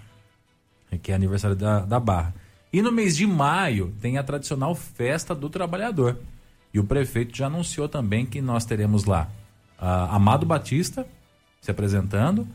[1.02, 2.34] Que é aniversário da, da Barra.
[2.72, 6.18] E no mês de maio tem a tradicional Festa do Trabalhador.
[6.72, 9.28] E o prefeito já anunciou também que nós teremos lá
[9.78, 11.06] uh, Amado Batista
[11.60, 12.48] se apresentando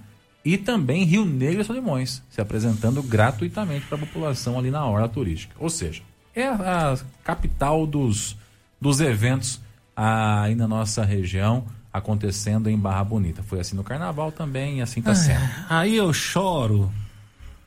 [0.43, 5.07] e também Rio Negro e Solimões se apresentando gratuitamente para a população ali na hora
[5.07, 5.53] turística.
[5.59, 6.01] Ou seja,
[6.33, 8.35] é a, capital dos,
[8.81, 9.61] dos eventos
[9.95, 11.67] aí na nossa região
[11.99, 13.43] acontecendo em Barra Bonita.
[13.43, 15.47] Foi assim no carnaval também e assim está sendo.
[15.69, 16.91] Aí eu choro.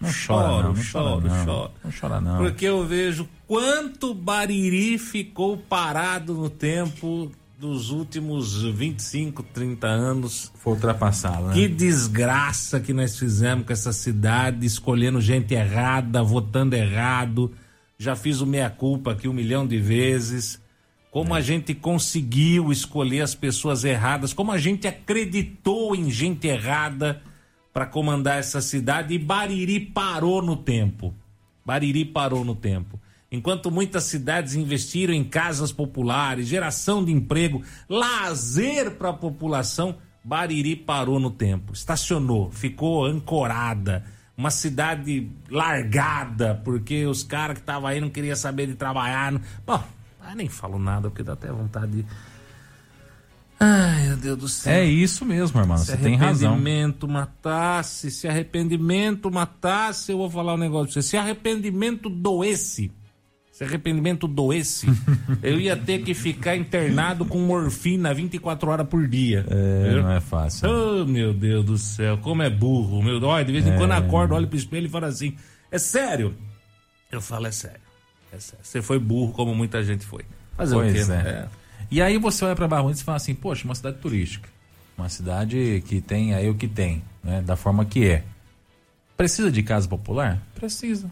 [0.00, 1.44] Não choro, choro, não, não choro, não.
[1.44, 1.70] choro.
[1.84, 2.38] Não chora não.
[2.38, 10.50] Porque eu vejo quanto Bariri ficou parado no tempo dos últimos 25, 30 anos.
[10.56, 11.54] Foi ultrapassado, né?
[11.54, 17.52] Que desgraça que nós fizemos com essa cidade, escolhendo gente errada, votando errado.
[17.96, 20.60] Já fiz o meia-culpa aqui um milhão de vezes
[21.12, 21.38] como é.
[21.38, 27.22] a gente conseguiu escolher as pessoas erradas, como a gente acreditou em gente errada
[27.70, 31.14] para comandar essa cidade e Bariri parou no tempo.
[31.64, 32.98] Bariri parou no tempo.
[33.30, 40.74] Enquanto muitas cidades investiram em casas populares, geração de emprego, lazer para a população, Bariri
[40.74, 44.02] parou no tempo, estacionou, ficou ancorada.
[44.34, 49.38] Uma cidade largada, porque os caras que estavam aí não queriam saber de trabalhar.
[49.66, 49.84] Bom,
[50.24, 52.06] ah, nem falo nada porque dá até vontade de.
[53.58, 54.72] Ai, meu Deus do céu.
[54.72, 55.78] É isso mesmo, irmão.
[55.78, 56.36] Se Você tem razão.
[56.36, 61.08] Se arrependimento matasse, se arrependimento matasse, eu vou falar um negócio pra você.
[61.08, 62.90] Se arrependimento doesse,
[63.52, 64.86] se arrependimento doesse,
[65.42, 69.46] eu ia ter que ficar internado com morfina 24 horas por dia.
[69.48, 70.02] É, viu?
[70.02, 70.68] não é fácil.
[70.68, 73.00] Oh, meu Deus do céu, como é burro.
[73.00, 73.76] Meu, olha, de vez em é...
[73.76, 75.36] quando acordo, olho pro espelho e falo assim:
[75.70, 76.34] é sério?
[77.12, 77.91] Eu falo, é sério.
[78.38, 80.24] Você foi burro como muita gente foi.
[80.56, 81.22] Fazer pois o quê, né?
[81.26, 81.48] É.
[81.90, 84.48] E aí você olha para Barra e fala assim, poxa, uma cidade turística.
[84.96, 87.42] Uma cidade que tem aí o que tem, né?
[87.42, 88.24] Da forma que é.
[89.16, 90.40] Precisa de casa popular?
[90.54, 91.10] Precisa.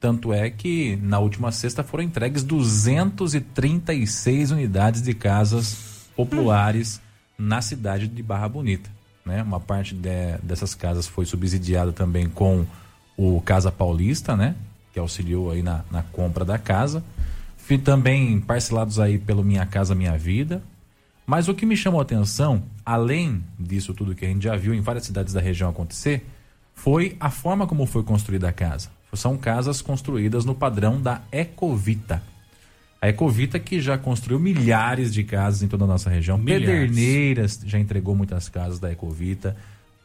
[0.00, 7.00] Tanto é que na última sexta foram entregues 236 unidades de casas populares
[7.38, 7.46] hum.
[7.46, 8.90] na cidade de Barra Bonita.
[9.24, 9.42] Né?
[9.42, 12.66] Uma parte de, dessas casas foi subsidiada também com
[13.16, 14.54] o Casa Paulista, né?
[14.94, 17.04] Que auxiliou aí na, na compra da casa.
[17.58, 20.62] Fui também parcelados aí pelo Minha Casa Minha Vida.
[21.26, 24.72] Mas o que me chamou a atenção, além disso tudo que a gente já viu
[24.72, 26.24] em várias cidades da região acontecer,
[26.74, 28.88] foi a forma como foi construída a casa.
[29.14, 32.22] São casas construídas no padrão da Ecovita.
[33.00, 36.38] A Ecovita que já construiu milhares de casas em toda a nossa região.
[36.38, 36.66] Milhares.
[36.66, 39.56] Pederneiras já entregou muitas casas da Ecovita.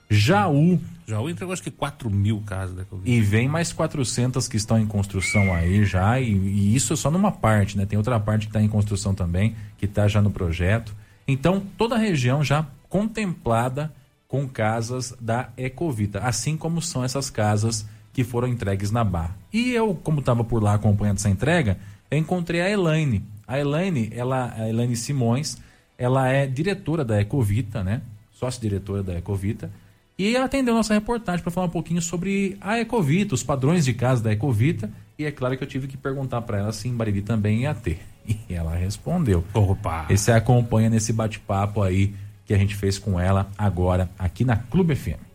[0.09, 0.79] Jaú.
[1.07, 3.09] Jaú entregou acho que 4 mil casas da Ecovita.
[3.09, 6.19] E vem mais 400 que estão em construção aí já.
[6.19, 7.85] E, e isso é só numa parte, né?
[7.85, 10.95] Tem outra parte que está em construção também, que está já no projeto.
[11.27, 13.93] Então, toda a região já contemplada
[14.27, 19.35] com casas da Ecovita, assim como são essas casas que foram entregues na Barra.
[19.51, 21.77] E eu, como estava por lá acompanhando essa entrega,
[22.09, 23.23] eu encontrei a Elaine.
[23.47, 25.57] A Elaine, ela, a Elaine Simões,
[25.97, 28.01] ela é diretora da Ecovita, né?
[28.31, 29.71] Sócio-diretora da Ecovita.
[30.19, 33.93] E ela atendeu nossa reportagem para falar um pouquinho sobre a Ecovita, os padrões de
[33.93, 34.91] casa da Ecovita.
[35.17, 37.73] E é claro que eu tive que perguntar para ela se em Bariri também ia
[37.73, 38.01] ter.
[38.47, 39.43] E ela respondeu.
[39.55, 40.05] Opa!
[40.07, 42.13] E você acompanha nesse bate-papo aí
[42.45, 45.28] que a gente fez com ela agora aqui na Clube FM.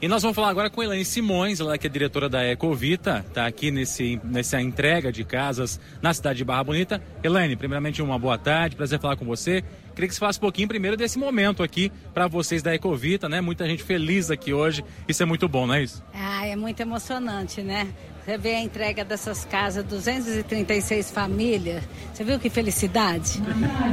[0.00, 3.48] E nós vamos falar agora com Elaine Simões, ela que é diretora da Ecovita, está
[3.48, 7.02] aqui nesse, nessa entrega de casas na cidade de Barra Bonita.
[7.20, 9.64] Elaine, primeiramente uma boa tarde, prazer falar com você.
[9.96, 13.40] Queria que você falasse um pouquinho primeiro desse momento aqui para vocês da Ecovita, né?
[13.40, 16.00] Muita gente feliz aqui hoje, isso é muito bom, não é isso?
[16.14, 17.88] Ah, é muito emocionante, né?
[18.28, 21.82] Você vê a entrega dessas casas, 236 famílias.
[22.12, 23.42] Você viu que felicidade?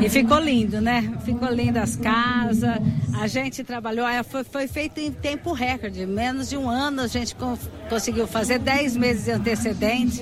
[0.04, 1.10] E ficou lindo, né?
[1.24, 2.82] Ficou lindo as casas.
[3.17, 6.06] A gente trabalhou, foi, foi feito em tempo recorde.
[6.06, 7.34] Menos de um ano a gente
[7.88, 10.21] conseguiu fazer 10 meses de antecedente.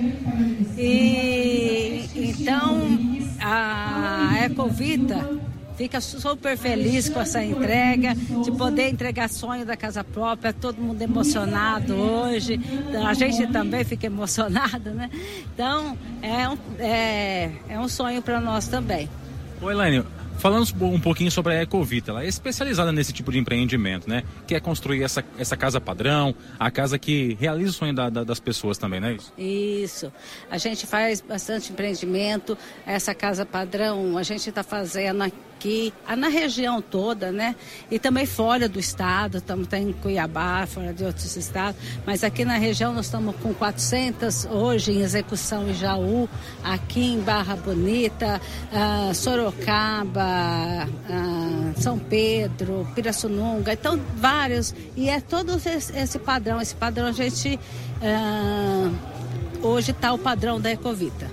[0.78, 2.84] E então
[3.41, 5.28] a Ecovita
[5.75, 11.01] fica super feliz com essa entrega, de poder entregar sonho da casa própria, todo mundo
[11.01, 12.59] emocionado hoje,
[13.05, 15.09] a gente também fica emocionado, né?
[15.53, 19.09] Então, é um, é, é um sonho para nós também.
[19.62, 20.03] Oi, Elaine,
[20.38, 24.23] Falando um pouquinho sobre a Ecovita, ela é especializada nesse tipo de empreendimento, né?
[24.45, 28.23] Que é construir essa, essa casa padrão, a casa que realiza o sonho da, da,
[28.23, 29.33] das pessoas também, não é isso?
[29.38, 30.12] Isso.
[30.51, 35.38] A gente faz bastante empreendimento, essa casa padrão, a gente está fazendo aqui,
[36.06, 37.56] ah, na região toda, né?
[37.89, 42.58] E também fora do estado, estamos em Cuiabá, fora de outros estados, mas aqui na
[42.58, 46.28] região nós estamos com 400 hoje em execução em Jaú,
[46.63, 55.60] aqui em Barra Bonita, uh, Sorocaba, uh, São Pedro, Pirassununga, então vários, e é todo
[55.65, 57.60] esse, padrão, esse padrão a gente
[59.62, 61.30] hoje está o padrão da Ecovita.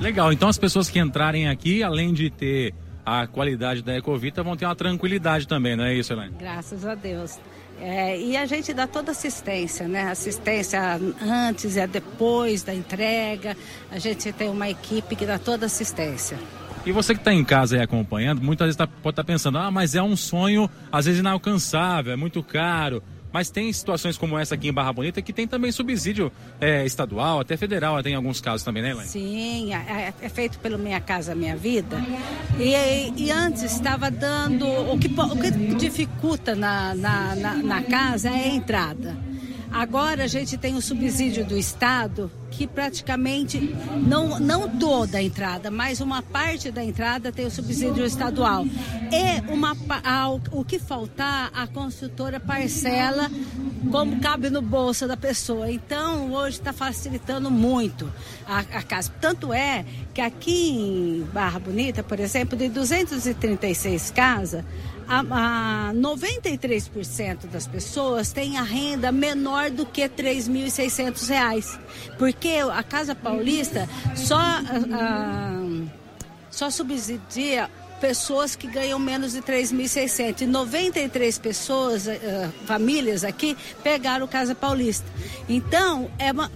[0.00, 4.56] Legal, então as pessoas que entrarem aqui, além de ter a qualidade da Ecovita, vão
[4.56, 6.34] ter uma tranquilidade também, não é isso, Elaine?
[6.38, 7.38] Graças a Deus.
[7.80, 10.10] É, e a gente dá toda assistência, né?
[10.10, 10.80] Assistência
[11.20, 13.56] antes e depois da entrega.
[13.90, 16.38] A gente tem uma equipe que dá toda assistência.
[16.84, 19.58] E você que está em casa aí acompanhando, muitas vezes tá, pode estar tá pensando,
[19.58, 23.02] ah, mas é um sonho às vezes inalcançável, é muito caro.
[23.32, 27.40] Mas tem situações como essa aqui em Barra Bonita que tem também subsídio é, estadual,
[27.40, 29.08] até federal, até em alguns casos também, né, Elaine?
[29.08, 31.96] Sim, é, é, feito pelo Minha Casa Minha Vida.
[32.58, 34.66] E, e antes estava dando.
[34.66, 39.31] O que, o que dificulta na, na, na, na casa é a entrada.
[39.72, 43.74] Agora a gente tem o subsídio do Estado que praticamente
[44.06, 48.64] não, não toda a entrada, mas uma parte da entrada tem o subsídio estadual.
[49.10, 49.74] E uma,
[50.50, 53.30] o que faltar, a construtora parcela
[53.90, 55.70] como cabe no bolso da pessoa.
[55.70, 58.10] Então, hoje está facilitando muito
[58.46, 59.10] a, a casa.
[59.20, 64.64] Tanto é que aqui em Barra Bonita, por exemplo, de 236 casas,
[65.12, 71.78] a, a 93% das pessoas têm a renda menor do que R$ 3.600,
[72.18, 73.86] porque a Casa Paulista
[74.16, 75.52] só, a,
[76.50, 77.68] só subsidia
[78.00, 80.40] pessoas que ganham menos de 3.600.
[80.40, 82.10] E 93 pessoas, uh,
[82.64, 85.06] famílias aqui, pegaram Casa Paulista.
[85.48, 86.50] Então, é uma,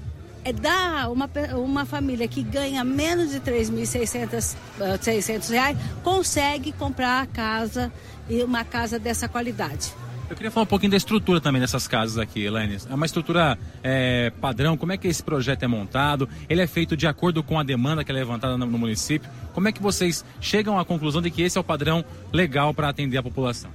[0.45, 7.27] é dar uma, uma família que ganha menos de 3.600 uh, reais, consegue comprar a
[7.27, 7.93] casa
[8.29, 9.93] e uma casa dessa qualidade.
[10.29, 12.79] Eu queria falar um pouquinho da estrutura também dessas casas aqui, Elaine.
[12.91, 16.29] É uma estrutura é, padrão, como é que esse projeto é montado?
[16.49, 19.31] Ele é feito de acordo com a demanda que é levantada no, no município?
[19.55, 22.89] Como é que vocês chegam à conclusão de que esse é o padrão legal para
[22.89, 23.71] atender a população?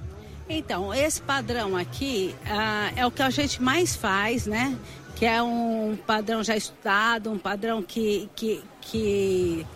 [0.46, 4.76] Então, esse padrão aqui uh, é o que a gente mais faz, né?
[5.16, 9.66] Que é um padrão já estudado, um padrão que, que, que,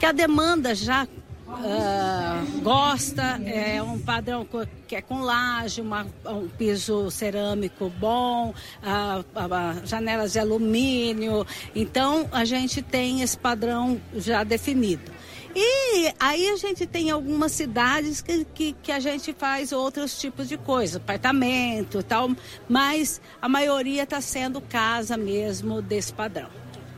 [0.00, 1.06] que a demanda já
[1.54, 4.46] uh, gosta, é um padrão
[4.86, 11.46] que é com laje, uma, um piso cerâmico bom, uh, janelas de alumínio.
[11.74, 15.12] Então a gente tem esse padrão já definido.
[15.56, 20.48] E aí a gente tem algumas cidades que, que, que, a gente faz outros tipos
[20.48, 22.30] de coisa, apartamento e tal,
[22.68, 26.48] mas a maioria está sendo casa mesmo desse padrão.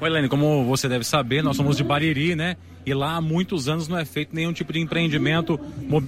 [0.01, 2.57] Helene, como você deve saber, nós somos de Bariri, né?
[2.87, 5.59] E lá há muitos anos não é feito nenhum tipo de empreendimento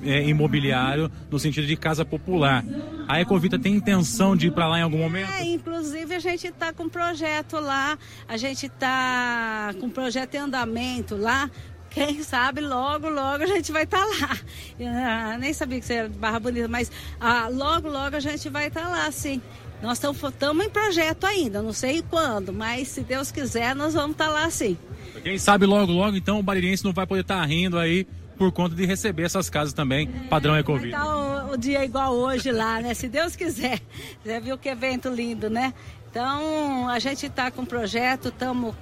[0.04, 2.64] é, imobiliário no sentido de casa popular.
[3.08, 5.28] A Ecovita tem intenção de ir para lá em algum momento?
[5.32, 7.98] É, inclusive a gente está com um projeto lá,
[8.28, 11.50] a gente está com um projeto em andamento lá
[11.90, 14.38] quem sabe logo, logo a gente vai estar tá lá.
[14.80, 18.68] Ah, nem sabia que você era Barra Bonita, mas ah, logo, logo a gente vai
[18.68, 19.42] estar tá lá, sim.
[19.82, 24.26] Nós estamos em projeto ainda, não sei quando, mas se Deus quiser, nós vamos estar
[24.26, 24.76] tá lá sim.
[25.22, 28.06] Quem sabe logo, logo, então o baririense não vai poder estar tá rindo aí
[28.36, 30.96] por conta de receber essas casas também, padrão Ecovida.
[30.96, 32.94] Vai tá o, o dia igual hoje lá, né?
[32.94, 33.80] Se Deus quiser.
[34.22, 35.74] Você viu que evento lindo, né?
[36.10, 38.74] Então, a gente está com um projeto, estamos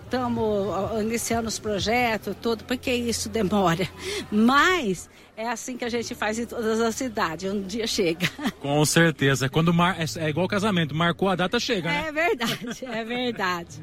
[1.00, 3.88] iniciando os projetos, tudo, porque isso demora.
[4.30, 8.26] Mas é assim que a gente faz em todas as cidades, um dia chega.
[8.60, 9.48] Com certeza.
[9.48, 9.96] Quando mar...
[10.00, 12.06] é, é igual casamento, marcou a data, chega, né?
[12.08, 13.80] É verdade, é verdade.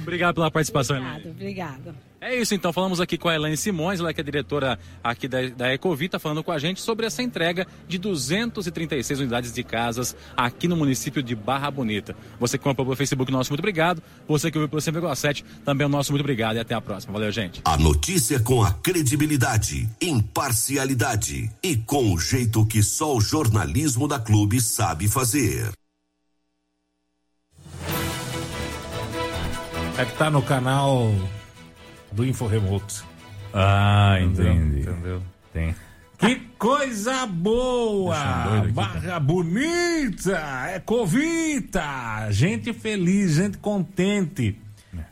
[0.00, 1.94] Obrigado pela participação, Obrigado, obrigado.
[2.24, 2.72] É isso, então.
[2.72, 6.42] Falamos aqui com a Elaine Simões, ela que é diretora aqui da, da Ecovita, falando
[6.42, 11.36] com a gente sobre essa entrega de 236 unidades de casas aqui no município de
[11.36, 12.16] Barra Bonita.
[12.40, 14.02] Você que comprou pelo Facebook, nosso muito obrigado.
[14.26, 17.12] Você que ouviu pelo 100,7, também o nosso muito obrigado e até a próxima.
[17.12, 17.60] Valeu, gente.
[17.62, 24.18] A notícia com a credibilidade, imparcialidade e com o jeito que só o jornalismo da
[24.18, 25.70] Clube sabe fazer.
[29.98, 31.12] É que tá no canal
[32.14, 33.04] do Inforemoto.
[33.52, 34.80] Ah, entendi.
[34.80, 35.22] Entendeu?
[35.52, 35.74] Tem.
[36.18, 38.16] Que coisa boa!
[38.72, 39.20] Barra tá?
[39.20, 40.38] bonita!
[40.68, 42.30] É Covita!
[42.30, 44.56] Gente feliz, gente contente.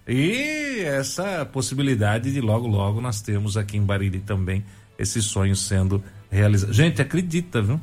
[0.06, 0.12] É.
[0.12, 4.64] E essa possibilidade de logo, logo nós temos aqui em Bariri também
[4.98, 6.72] esse sonho sendo realizado.
[6.72, 7.80] Gente, acredita, viu?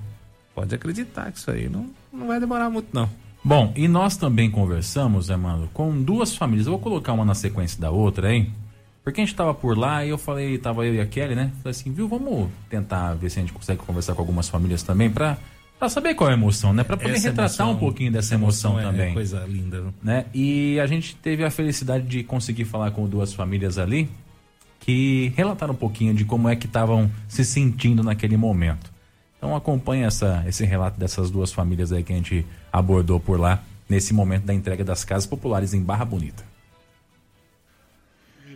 [0.56, 3.10] Pode acreditar que isso aí não, não vai demorar muito, não.
[3.44, 6.68] Bom, e nós também conversamos, Emmanuel, com duas famílias.
[6.68, 8.54] Eu vou colocar uma na sequência da outra, hein?
[9.04, 11.52] Porque a gente tava por lá e eu falei, tava eu e a Kelly, né?
[11.64, 15.10] Falei assim, viu, vamos tentar ver se a gente consegue conversar com algumas famílias também
[15.10, 15.38] pra,
[15.80, 16.84] pra saber qual é a emoção, né?
[16.84, 19.12] Pra poder essa retratar emoção, um pouquinho dessa emoção, emoção é, também.
[19.12, 20.26] É coisa linda, né?
[20.34, 24.10] E a gente teve a felicidade de conseguir falar com duas famílias ali
[24.80, 28.92] que relataram um pouquinho de como é que estavam se sentindo naquele momento.
[29.38, 33.64] Então acompanha essa, esse relato dessas duas famílias aí que a gente abordou por lá
[33.88, 36.44] nesse momento da entrega das casas populares em Barra Bonita.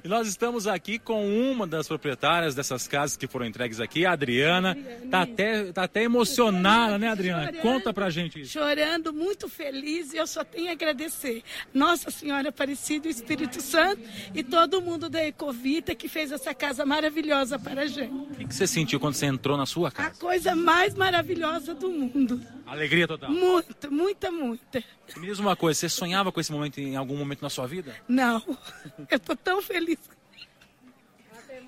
[0.04, 4.12] E nós estamos aqui com uma das proprietárias dessas casas que foram entregues aqui, a
[4.12, 4.78] Adriana.
[5.10, 7.46] Tá até, tá até emocionada, né, Adriana?
[7.46, 8.52] Chorando, Conta pra gente isso.
[8.52, 11.42] Chorando, muito feliz e eu só tenho a agradecer.
[11.74, 14.02] Nossa Senhora Aparecida, o Espírito Santo
[14.36, 18.14] e todo mundo da Ecovita que fez essa casa maravilhosa para a gente.
[18.14, 20.10] O que, que você sentiu quando você entrou na sua casa?
[20.10, 22.42] A coisa mais maravilhosa do mundo.
[22.66, 23.30] Alegria total.
[23.30, 24.84] Muito, muita, muita.
[25.18, 27.96] Me diz uma coisa, você sonhava com esse momento em algum momento na sua vida?
[28.08, 28.42] Não.
[29.10, 29.93] Eu tô tão feliz.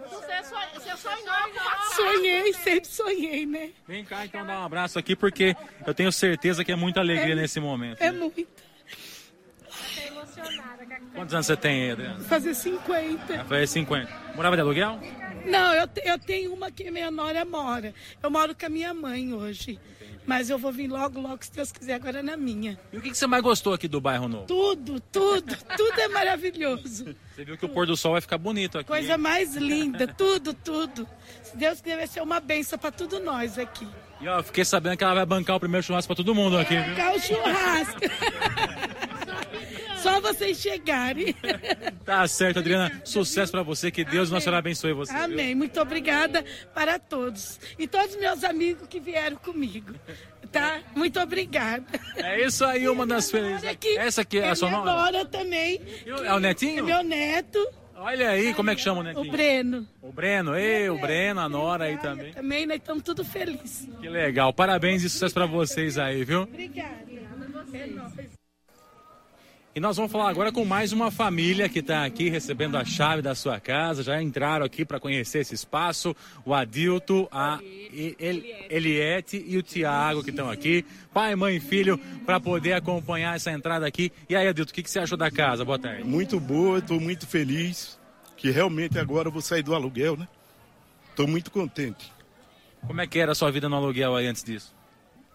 [0.10, 1.36] Você sonhou?
[1.95, 3.72] Sonhei, sempre sonhei, né?
[3.88, 7.34] Vem cá então dar um abraço aqui, porque eu tenho certeza que é muita alegria
[7.34, 8.01] é, nesse momento.
[8.01, 8.18] É né?
[8.18, 8.66] muita.
[11.14, 12.20] Quantos anos você tem, Adriana?
[12.22, 13.41] Fazer 50.
[13.41, 14.12] Ah, fazer 50.
[14.36, 14.99] Morava de aluguel?
[15.45, 17.93] Não, eu, eu tenho uma que minha nora mora.
[18.22, 19.80] Eu moro com a minha mãe hoje.
[20.26, 22.80] Mas eu vou vir logo, logo, se Deus quiser, agora na minha.
[22.91, 24.45] E o que, que você mais gostou aqui do bairro novo?
[24.47, 27.15] Tudo, tudo, tudo é maravilhoso.
[27.36, 28.88] Você viu que o pôr do sol vai ficar bonito aqui.
[28.88, 31.07] Coisa mais linda, tudo, tudo.
[31.43, 33.88] Se Deus quiser, vai ser uma benção para todos nós aqui.
[34.19, 36.76] E ó, fiquei sabendo que ela vai bancar o primeiro churrasco para todo mundo aqui,
[36.76, 36.89] viu?
[36.89, 37.99] Bancar o churrasco.
[40.06, 41.36] Só vocês chegarem.
[42.06, 43.01] Tá certo, Adriana.
[43.03, 43.89] Sucesso para você.
[43.89, 45.12] Que Deus, Nossa Senhora, abençoe você.
[45.12, 45.47] Amém.
[45.47, 45.58] Viu?
[45.58, 47.60] Muito obrigada para todos.
[47.80, 49.95] E todos os meus amigos que vieram comigo.
[50.51, 50.82] Tá?
[50.95, 51.84] Muito obrigada.
[52.18, 53.64] É isso aí, uma das felizes.
[53.97, 55.26] Essa aqui é, é a sua nora?
[55.26, 55.82] também.
[56.06, 56.82] É o netinho?
[56.82, 57.68] É meu neto.
[57.95, 59.28] Olha aí, como é que chama o netinho?
[59.28, 59.88] O Breno.
[60.03, 62.34] O Breno, ei, o Breno, a Nora aí também.
[62.34, 63.89] Também, nós estamos tudo felizes.
[63.99, 64.53] Que legal.
[64.53, 66.43] Parabéns e sucesso para vocês aí, viu?
[66.43, 67.06] Obrigada.
[67.74, 68.34] É nóis.
[69.76, 73.21] E nós vamos falar agora com mais uma família que está aqui recebendo a chave
[73.21, 74.03] da sua casa.
[74.03, 76.15] Já entraram aqui para conhecer esse espaço.
[76.45, 77.59] O Adilto, a
[78.69, 80.86] Eliette e o Tiago que estão aqui.
[81.13, 84.13] Pai, mãe e filho, para poder acompanhar essa entrada aqui.
[84.30, 85.65] E aí, Adilto, o que, que você achou da casa?
[85.65, 86.05] Boa tarde.
[86.05, 87.99] Muito boa, estou muito feliz.
[88.38, 90.26] Que realmente agora eu vou sair do aluguel, né?
[91.09, 92.13] Estou muito contente.
[92.88, 94.73] Como é que era a sua vida no aluguel aí antes disso?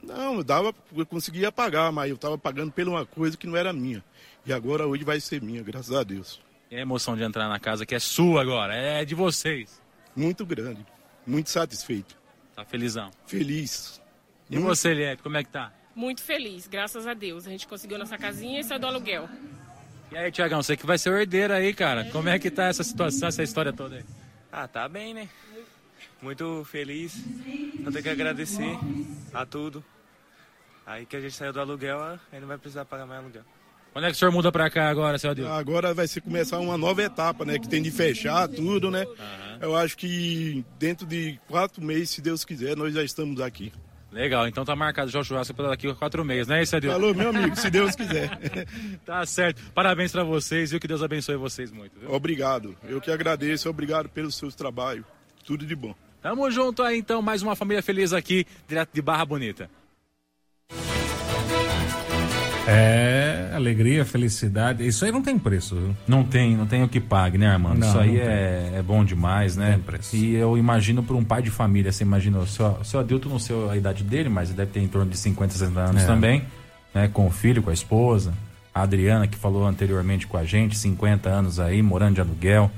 [0.03, 3.71] Não, dava, eu conseguia pagar, mas eu estava pagando por uma coisa que não era
[3.71, 4.03] minha.
[4.45, 6.41] E agora hoje vai ser minha, graças a Deus.
[6.71, 9.81] E a emoção de entrar na casa que é sua agora, é de vocês.
[10.15, 10.85] Muito grande,
[11.27, 12.17] muito satisfeito.
[12.55, 13.11] Tá felizão?
[13.27, 14.01] Feliz.
[14.49, 14.69] E muito...
[14.69, 15.73] você, Eliette, como é que tá?
[15.95, 17.47] Muito feliz, graças a Deus.
[17.47, 19.29] A gente conseguiu nossa casinha e saiu do aluguel.
[20.11, 22.05] E aí, Tiagão, você que vai ser o herdeiro aí, cara.
[22.07, 24.05] Como é que tá essa situação, essa história toda aí?
[24.51, 25.29] Ah, tá bem, né?
[26.21, 27.17] Muito feliz.
[27.85, 28.79] Eu tenho que agradecer
[29.33, 29.85] a tudo.
[30.85, 33.45] Aí que a gente saiu do aluguel, aí não vai precisar pagar mais aluguel.
[33.93, 35.53] Quando é que o senhor muda para cá agora, seu Adilson?
[35.53, 37.59] Agora vai ser começar uma nova etapa, né?
[37.59, 39.05] Que tem de fechar tudo, né?
[39.05, 39.59] Uhum.
[39.61, 43.73] Eu acho que dentro de quatro meses, se Deus quiser, nós já estamos aqui.
[44.13, 46.97] Legal, então tá marcado já o churrasco para daqui a quatro meses, né, isso, Adilson?
[46.99, 48.29] Falou, meu amigo, se Deus quiser.
[49.07, 49.63] tá certo.
[49.73, 51.99] Parabéns para vocês e que Deus abençoe vocês muito.
[51.99, 52.13] Viu?
[52.13, 52.77] Obrigado.
[52.89, 55.05] Eu que agradeço, obrigado pelos seus trabalhos.
[55.45, 55.95] Tudo de bom.
[56.21, 59.71] Tamo junto aí, então, mais uma família feliz aqui, direto de Barra Bonita.
[62.67, 63.20] É,
[63.61, 64.87] alegria, felicidade.
[64.87, 65.97] Isso aí não tem preço, viu?
[66.07, 67.79] Não tem, não tem o que pague, né, Armando?
[67.79, 69.73] Não, Isso aí é, é, bom demais, né?
[69.73, 70.17] Tem preço.
[70.17, 73.39] E eu imagino para um pai de família, você imagina, o seu, seu adulto não
[73.39, 76.07] sei a idade dele, mas deve ter em torno de 50, 60 anos é.
[76.07, 76.45] também,
[76.95, 77.09] né?
[77.09, 78.35] Com o filho, com a esposa.
[78.75, 82.71] A Adriana, que falou anteriormente com a gente, 50 anos aí, morando de aluguel.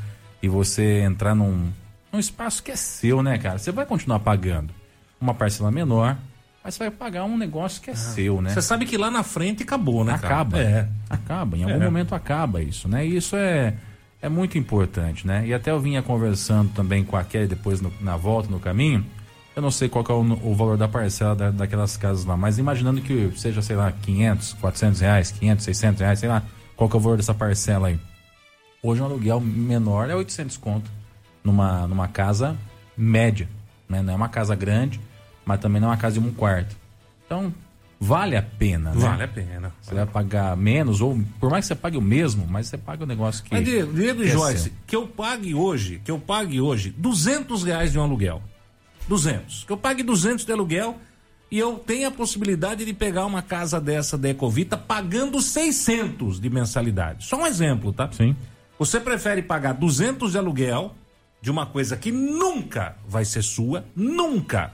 [0.42, 1.68] E você entrar num,
[2.12, 3.58] num espaço que é seu, né, cara?
[3.58, 4.74] Você vai continuar pagando
[5.20, 6.16] uma parcela menor,
[6.64, 8.50] mas você vai pagar um negócio que é ah, seu, né?
[8.50, 10.14] Você sabe que lá na frente acabou, né?
[10.14, 10.58] Acaba.
[10.58, 10.88] É.
[11.10, 11.56] Acaba.
[11.56, 11.84] Em algum é.
[11.84, 13.04] momento acaba isso, né?
[13.06, 13.74] E isso é,
[14.20, 15.44] é muito importante, né?
[15.46, 19.04] E até eu vinha conversando também com a Kelly depois no, na volta, no caminho.
[19.56, 22.58] Eu não sei qual é o, o valor da parcela da, daquelas casas lá, mas
[22.58, 26.42] imaginando que seja, sei lá, 500, 400 reais, 500, 600 reais, sei lá,
[26.76, 27.98] qual que é o valor dessa parcela aí.
[28.82, 30.90] Hoje um aluguel menor é 800 conto
[31.44, 32.56] numa, numa casa
[32.96, 33.48] média,
[33.88, 34.00] né?
[34.00, 35.00] Não é uma casa grande,
[35.44, 36.76] mas também não é uma casa de um quarto.
[37.26, 37.52] Então,
[38.00, 39.00] vale a pena, né?
[39.00, 39.72] Vale a pena.
[39.80, 43.04] Você vai pagar menos, ou por mais que você pague o mesmo, mas você paga
[43.04, 43.54] o negócio que.
[43.54, 44.72] Mas, Diego e é Joyce, seu.
[44.86, 48.42] que eu pague hoje, que eu pague hoje 200 reais de um aluguel.
[49.08, 49.64] 200.
[49.64, 50.96] Que eu pague 200 de aluguel
[51.50, 56.48] e eu tenho a possibilidade de pegar uma casa dessa da Ecovita pagando 600 de
[56.48, 57.26] mensalidade.
[57.26, 58.10] Só um exemplo, tá?
[58.12, 58.34] Sim.
[58.78, 60.94] Você prefere pagar 200 de aluguel
[61.42, 64.72] de uma coisa que nunca vai ser sua, nunca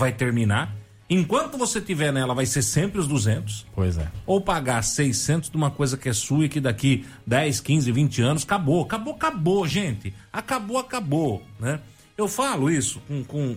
[0.00, 0.74] vai terminar.
[1.08, 3.66] Enquanto você tiver nela, vai ser sempre os 200.
[3.74, 4.10] Pois é.
[4.24, 8.22] Ou pagar 600 de uma coisa que é sua e que daqui 10, 15, 20
[8.22, 8.82] anos acabou.
[8.82, 10.14] Acabou, acabou, gente.
[10.32, 11.80] Acabou, acabou, né?
[12.16, 13.56] Eu falo isso com, com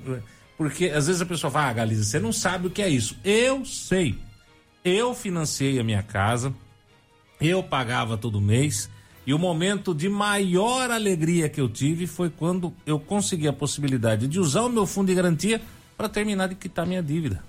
[0.58, 3.16] porque às vezes a pessoa fala, ah, Galiza, você não sabe o que é isso.
[3.24, 4.18] Eu sei.
[4.84, 6.54] Eu financiei a minha casa,
[7.40, 8.90] eu pagava todo mês,
[9.26, 14.28] e o momento de maior alegria que eu tive foi quando eu consegui a possibilidade
[14.28, 15.62] de usar o meu fundo de garantia
[16.04, 17.42] para terminar de quitar minha dívida.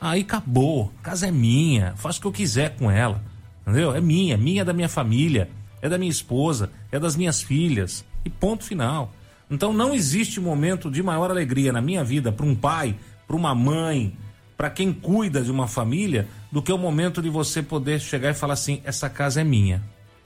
[0.00, 3.22] Aí acabou, a casa é minha, faço o que eu quiser com ela,
[3.62, 3.94] entendeu?
[3.94, 5.48] É minha, minha é da minha família,
[5.80, 9.12] é da minha esposa, é das minhas filhas e ponto final.
[9.48, 12.96] Então não existe momento de maior alegria na minha vida para um pai,
[13.28, 14.16] para uma mãe,
[14.56, 18.34] para quem cuida de uma família, do que o momento de você poder chegar e
[18.34, 19.80] falar assim: essa casa é minha,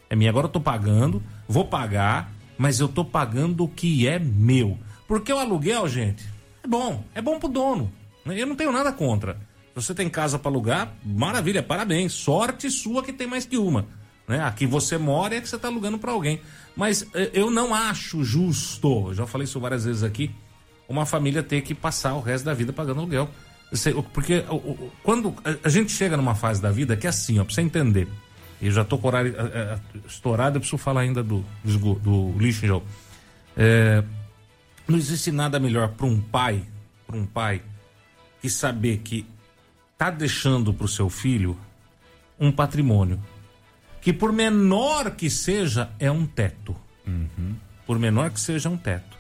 [0.09, 0.31] é minha.
[0.31, 4.79] Agora eu tô pagando, vou pagar, mas eu tô pagando o que é meu.
[5.07, 7.93] Porque o aluguel, gente, é bom, é bom pro dono.
[8.27, 9.35] Eu não tenho nada contra.
[9.35, 12.13] Se você tem casa para alugar, maravilha, parabéns.
[12.13, 13.87] Sorte sua que tem mais que uma.
[14.27, 14.43] Né?
[14.43, 16.41] Aqui você mora é que você está alugando para alguém.
[16.77, 20.31] Mas eh, eu não acho justo, já falei isso várias vezes aqui,
[20.89, 23.29] uma família ter que passar o resto da vida pagando aluguel.
[24.13, 24.45] Porque
[25.03, 28.09] quando a gente chega numa fase da vida que é assim, ó, pra você entender.
[28.61, 32.39] E já tô com o horário é, estourado, eu preciso falar ainda do, do, do
[32.39, 32.87] lixo em jogo.
[33.57, 34.03] É,
[34.89, 36.63] não existe nada melhor para um pai,
[37.07, 37.63] para um pai,
[38.41, 39.27] que saber que
[39.97, 41.59] tá deixando para o seu filho
[42.41, 43.21] um patrimônio
[44.01, 46.75] que por menor que seja é um teto.
[47.07, 47.57] Uhum.
[47.87, 49.17] Por menor que seja um teto.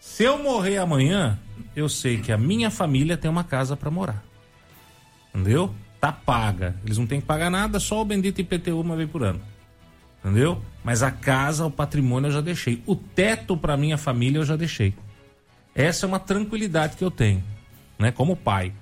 [0.00, 1.38] Se eu morrer amanhã,
[1.76, 4.22] eu sei que a minha família tem uma casa para morar.
[5.32, 5.72] Entendeu?
[6.00, 6.74] Tá paga.
[6.84, 9.40] Eles não têm que pagar nada, só o bendito IPTU uma vez por ano.
[10.20, 10.60] Entendeu?
[10.84, 12.82] Mas a casa, o patrimônio eu já deixei.
[12.86, 14.94] O teto para minha família eu já deixei.
[15.74, 17.42] Essa é uma tranquilidade que eu tenho,
[17.98, 18.10] né?
[18.12, 18.72] Como pai.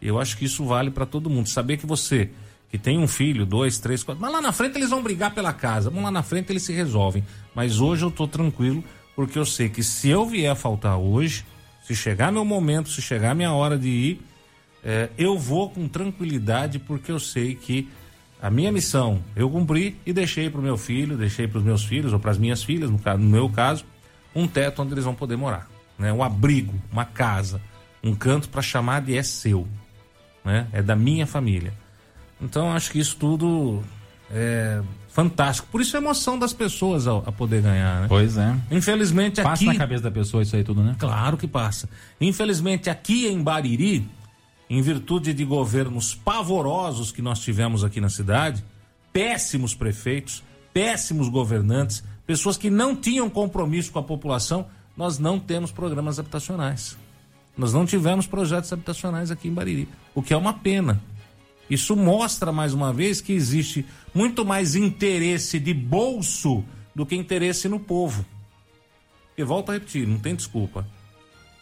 [0.00, 1.48] Eu acho que isso vale para todo mundo.
[1.48, 2.30] Saber que você
[2.70, 4.20] que tem um filho, dois, três, quatro.
[4.20, 5.88] Mas lá na frente eles vão brigar pela casa.
[5.88, 7.24] Vamos lá na frente eles se resolvem.
[7.54, 8.84] Mas hoje eu tô tranquilo,
[9.16, 11.44] porque eu sei que se eu vier a faltar hoje,
[11.82, 14.20] se chegar meu momento, se chegar minha hora de ir,
[14.84, 17.88] é, eu vou com tranquilidade, porque eu sei que
[18.40, 21.84] a minha missão eu cumpri e deixei para o meu filho, deixei para os meus
[21.84, 23.84] filhos ou para as minhas filhas, no, caso, no meu caso,
[24.34, 25.68] um teto onde eles vão poder morar,
[25.98, 26.12] né?
[26.12, 27.60] Um abrigo, uma casa,
[28.02, 29.66] um canto para chamar de é seu,
[30.44, 30.66] né?
[30.72, 31.72] É da minha família.
[32.40, 33.82] Então acho que isso tudo
[34.30, 35.66] é fantástico.
[35.70, 38.06] Por isso a emoção das pessoas a, a poder ganhar, né?
[38.08, 38.54] Pois é.
[38.70, 39.64] Infelizmente passa aqui.
[39.66, 40.94] Passa na cabeça da pessoa isso aí tudo, né?
[40.98, 41.88] Claro que passa.
[42.20, 44.08] Infelizmente aqui em Bariri,
[44.70, 48.64] em virtude de governos pavorosos que nós tivemos aqui na cidade,
[49.12, 50.42] péssimos prefeitos,
[50.72, 54.66] péssimos governantes, pessoas que não tinham compromisso com a população,
[54.98, 56.98] nós não temos programas habitacionais.
[57.56, 61.00] Nós não tivemos projetos habitacionais aqui em Bariri, o que é uma pena.
[61.70, 67.68] Isso mostra mais uma vez que existe muito mais interesse de bolso do que interesse
[67.68, 68.26] no povo.
[69.36, 70.84] E volto a repetir, não tem desculpa.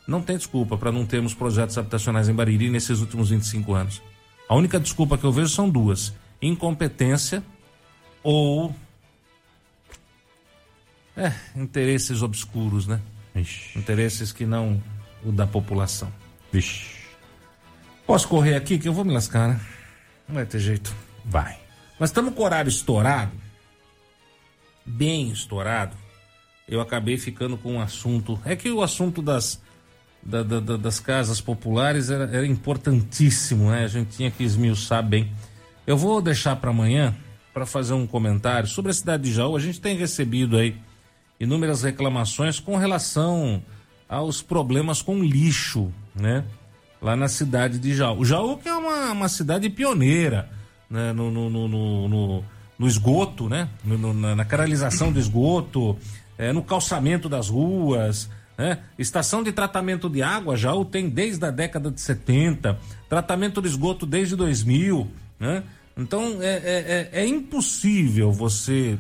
[0.08, 4.02] Não tem desculpa para não termos projetos habitacionais em Bariri nesses últimos 25 anos.
[4.48, 7.42] A única desculpa que eu vejo são duas: incompetência
[8.22, 8.74] ou
[11.14, 13.02] é, interesses obscuros, né?
[13.36, 13.78] Ixi.
[13.78, 14.82] Interesses que não
[15.24, 16.12] o da população.
[16.52, 16.96] Vixe.
[18.06, 19.60] Posso correr aqui que eu vou me lascar, né?
[20.28, 20.94] Não vai ter jeito.
[21.24, 21.58] Vai.
[21.98, 23.32] Mas estamos com o horário estourado,
[24.84, 25.96] bem estourado.
[26.68, 28.40] Eu acabei ficando com um assunto.
[28.44, 29.60] É que o assunto das
[30.22, 33.84] da, da, das casas populares era, era, importantíssimo, né?
[33.84, 35.30] A gente tinha que esmiuçar bem.
[35.86, 37.14] Eu vou deixar para amanhã
[37.54, 39.56] para fazer um comentário sobre a cidade de Jaú.
[39.56, 40.76] A gente tem recebido aí
[41.38, 43.62] inúmeras reclamações com relação
[44.08, 46.44] aos problemas com lixo, né?
[47.00, 48.24] Lá na cidade de Jaú.
[48.24, 50.48] Jaú que é uma, uma cidade pioneira
[50.88, 51.12] né?
[51.12, 51.68] no, no, no,
[52.08, 52.44] no,
[52.78, 53.68] no esgoto, né?
[53.84, 55.96] No, na canalização do esgoto,
[56.38, 58.78] é, no calçamento das ruas, né?
[58.98, 62.78] Estação de tratamento de água o tem desde a década de 70,
[63.08, 65.10] tratamento de esgoto desde 2000.
[65.38, 65.62] Né?
[65.96, 68.98] Então é, é, é, é impossível você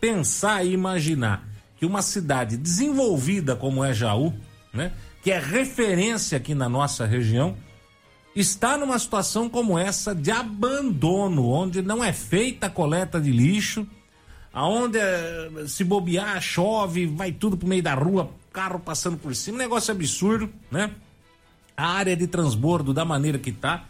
[0.00, 1.46] pensar e imaginar
[1.84, 4.32] que uma cidade desenvolvida como é Jaú,
[4.72, 4.90] né?
[5.22, 7.54] que é referência aqui na nossa região,
[8.34, 13.86] está numa situação como essa de abandono, onde não é feita a coleta de lixo,
[14.50, 19.58] aonde eh, se bobear, chove, vai tudo pro meio da rua, carro passando por cima,
[19.58, 20.90] negócio absurdo, né?
[21.76, 23.84] A área de transbordo da maneira que tá,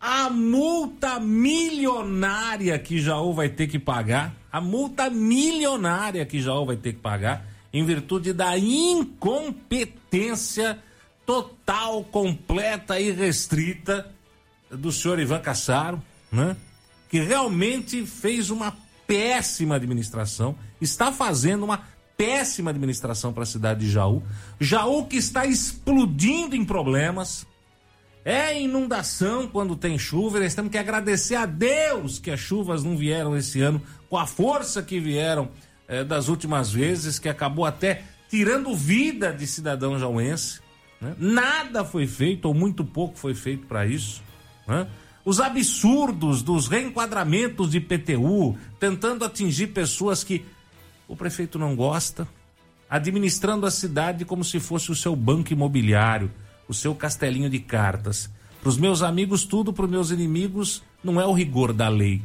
[0.00, 6.76] a multa milionária que Jaú vai ter que pagar, a multa milionária que Jaú vai
[6.76, 10.78] ter que pagar, em virtude da incompetência
[11.26, 14.10] total, completa e restrita
[14.70, 16.56] do senhor Ivan Cassaro, né?
[17.10, 18.74] Que realmente fez uma
[19.06, 21.82] péssima administração, está fazendo uma
[22.16, 24.22] péssima administração para a cidade de Jaú.
[24.60, 27.46] Jaú que está explodindo em problemas.
[28.24, 30.40] É inundação quando tem chuva.
[30.40, 34.26] Nós temos que agradecer a Deus que as chuvas não vieram esse ano com a
[34.26, 35.50] força que vieram
[35.86, 40.60] é, das últimas vezes, que acabou até tirando vida de cidadão jauense.
[41.00, 41.14] Né?
[41.18, 44.22] Nada foi feito, ou muito pouco foi feito para isso.
[44.66, 44.86] Né?
[45.24, 50.44] Os absurdos dos reenquadramentos de PTU, tentando atingir pessoas que
[51.06, 52.28] o prefeito não gosta,
[52.88, 56.30] administrando a cidade como se fosse o seu banco imobiliário,
[56.68, 58.30] o seu castelinho de cartas.
[58.60, 62.22] Para os meus amigos, tudo, para os meus inimigos, não é o rigor da lei.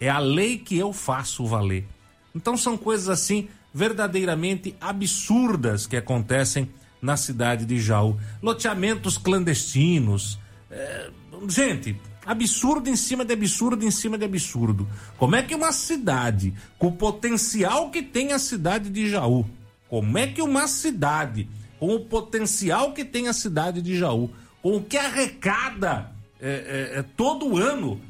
[0.00, 1.86] É a lei que eu faço valer.
[2.34, 6.70] Então são coisas assim verdadeiramente absurdas que acontecem
[7.02, 8.18] na cidade de Jaú.
[8.42, 10.38] Loteamentos clandestinos.
[10.70, 11.10] É...
[11.48, 14.88] Gente, absurdo em cima de absurdo em cima de absurdo.
[15.18, 19.44] Como é que uma cidade, com o potencial que tem a cidade de Jaú,
[19.88, 21.48] como é que uma cidade,
[21.84, 24.30] com o potencial que tem a cidade de Jaú,
[24.62, 26.10] com o que arrecada
[26.40, 26.48] é,
[26.94, 28.00] é, é, todo ano,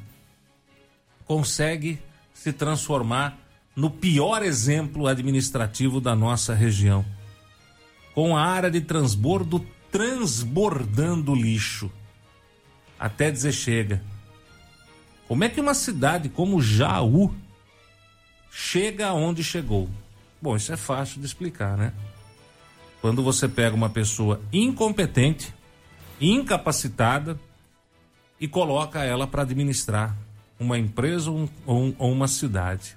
[1.26, 1.98] consegue
[2.32, 3.36] se transformar
[3.74, 7.04] no pior exemplo administrativo da nossa região?
[8.14, 11.90] Com a área de transbordo transbordando lixo
[12.96, 14.00] até dizer chega.
[15.26, 17.34] Como é que uma cidade como Jaú
[18.52, 19.90] chega aonde chegou?
[20.40, 21.92] Bom, isso é fácil de explicar, né?
[23.04, 25.54] Quando você pega uma pessoa incompetente,
[26.18, 27.38] incapacitada
[28.40, 30.16] e coloca ela para administrar
[30.58, 32.96] uma empresa ou, um, ou uma cidade.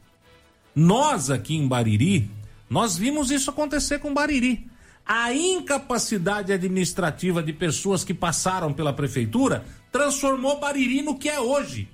[0.73, 2.31] Nós aqui em Bariri,
[2.69, 4.71] nós vimos isso acontecer com Bariri.
[5.05, 11.89] A incapacidade administrativa de pessoas que passaram pela prefeitura transformou Bariri no que é hoje.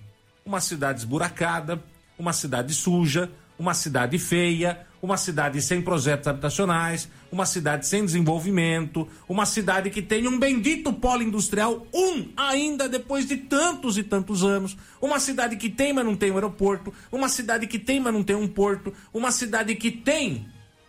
[0.45, 1.83] uma cidade esburacada,
[2.15, 9.05] uma cidade suja, uma cidade feia, uma cidade sem projetos habitacionais, uma cidade sem desenvolvimento,
[9.27, 14.45] uma cidade que tem um bendito polo industrial, um ainda depois de tantos e tantos
[14.45, 18.13] anos, uma cidade que tem, mas não tem um aeroporto, uma cidade que tem, mas
[18.13, 20.47] não tem um porto, uma cidade que tem,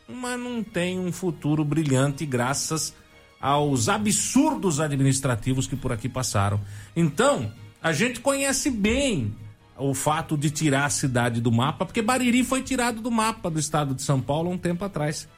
[0.09, 2.95] mas não tem um futuro brilhante graças
[3.41, 6.61] aos absurdos administrativos que por aqui passaram.
[6.95, 7.53] Então,
[7.83, 9.35] a gente conhece bem
[9.77, 13.59] o fato de tirar a cidade do mapa, porque Bariri foi tirado do mapa do
[13.59, 15.29] estado de São Paulo um tempo atrás.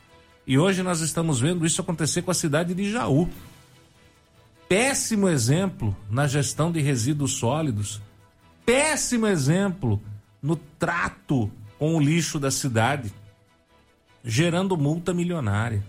[0.46, 3.28] E hoje nós estamos vendo isso acontecer com a cidade de Jaú.
[4.68, 8.00] Péssimo exemplo na gestão de resíduos sólidos.
[8.64, 10.00] Péssimo exemplo
[10.42, 13.12] no trato com o lixo da cidade,
[14.24, 15.84] gerando multa milionária.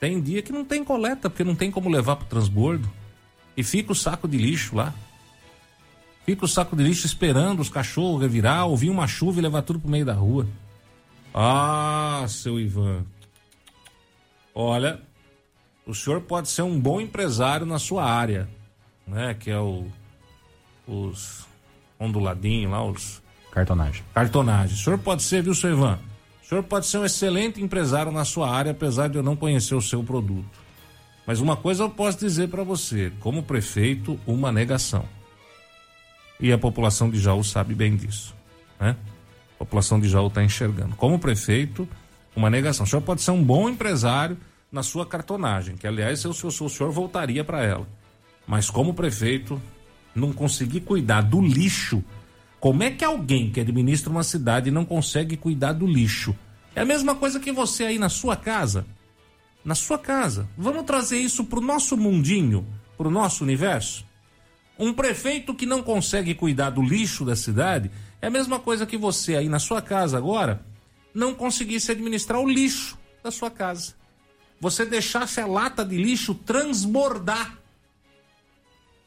[0.00, 2.90] Tem dia que não tem coleta, porque não tem como levar para o transbordo.
[3.56, 4.92] E fica o saco de lixo lá.
[6.24, 9.78] Fica o saco de lixo esperando os cachorros revirar, ouvir uma chuva e levar tudo
[9.78, 10.46] pro meio da rua.
[11.34, 13.04] Ah, seu Ivan.
[14.54, 15.00] Olha,
[15.86, 18.48] o senhor pode ser um bom empresário na sua área,
[19.06, 19.34] né?
[19.34, 19.86] Que é o
[20.86, 21.46] os
[21.98, 24.04] onduladinhos lá, os cartonagem.
[24.12, 24.74] Cartonagem.
[24.74, 25.98] O senhor pode ser, viu, seu Ivan?
[26.42, 29.74] O senhor pode ser um excelente empresário na sua área, apesar de eu não conhecer
[29.74, 30.58] o seu produto.
[31.26, 35.06] Mas uma coisa eu posso dizer para você, como prefeito, uma negação.
[36.40, 38.34] E a população de Jaú sabe bem disso.
[38.80, 38.96] Né?
[39.54, 40.96] A população de Jaú está enxergando.
[40.96, 41.88] Como prefeito,
[42.34, 42.84] uma negação.
[42.84, 44.36] O senhor pode ser um bom empresário
[44.70, 47.86] na sua cartonagem, que aliás, se o senhor, o senhor voltaria para ela.
[48.46, 49.60] Mas como prefeito,
[50.14, 52.02] não conseguir cuidar do lixo.
[52.60, 56.36] Como é que alguém que administra uma cidade não consegue cuidar do lixo?
[56.74, 58.84] É a mesma coisa que você aí na sua casa.
[59.64, 60.48] Na sua casa.
[60.58, 62.66] Vamos trazer isso para o nosso mundinho,
[62.98, 64.04] para o nosso universo?
[64.78, 68.96] Um prefeito que não consegue cuidar do lixo da cidade é a mesma coisa que
[68.96, 70.64] você aí na sua casa agora
[71.14, 73.94] não conseguisse administrar o lixo da sua casa.
[74.60, 77.56] Você deixasse a lata de lixo transbordar.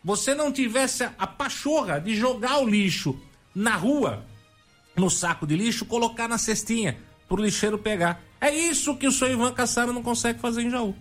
[0.03, 3.20] Você não tivesse a pachorra de jogar o lixo
[3.53, 4.24] na rua,
[4.95, 6.97] no saco de lixo, colocar na cestinha
[7.28, 8.22] para o lixeiro pegar.
[8.39, 10.95] É isso que o senhor Ivan Cassaro não consegue fazer em Jaú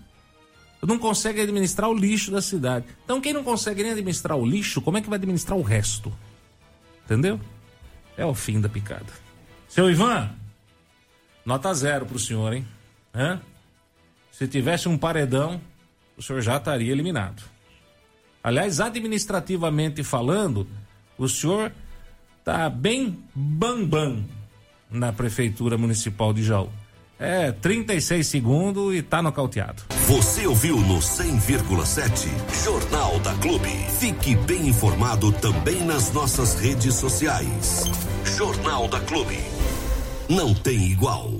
[0.82, 2.86] não consegue administrar o lixo da cidade.
[3.04, 6.12] Então, quem não consegue nem administrar o lixo, como é que vai administrar o resto?
[7.04, 7.40] Entendeu?
[8.16, 9.06] É o fim da picada.
[9.68, 10.30] Seu Ivan,
[11.44, 12.66] nota zero pro senhor, hein?
[13.14, 13.40] Hã?
[14.30, 15.60] Se tivesse um paredão,
[16.16, 17.42] o senhor já estaria eliminado.
[18.42, 20.68] Aliás, administrativamente falando,
[21.18, 21.72] o senhor
[22.44, 24.24] tá bem bambam
[24.90, 26.70] na prefeitura municipal de Jaú.
[27.18, 29.82] É, 36 segundos e tá nocauteado.
[30.06, 32.28] Você ouviu no 100,7
[32.62, 33.70] Jornal da Clube.
[33.98, 37.84] Fique bem informado também nas nossas redes sociais.
[38.36, 39.38] Jornal da Clube.
[40.28, 41.35] Não tem igual.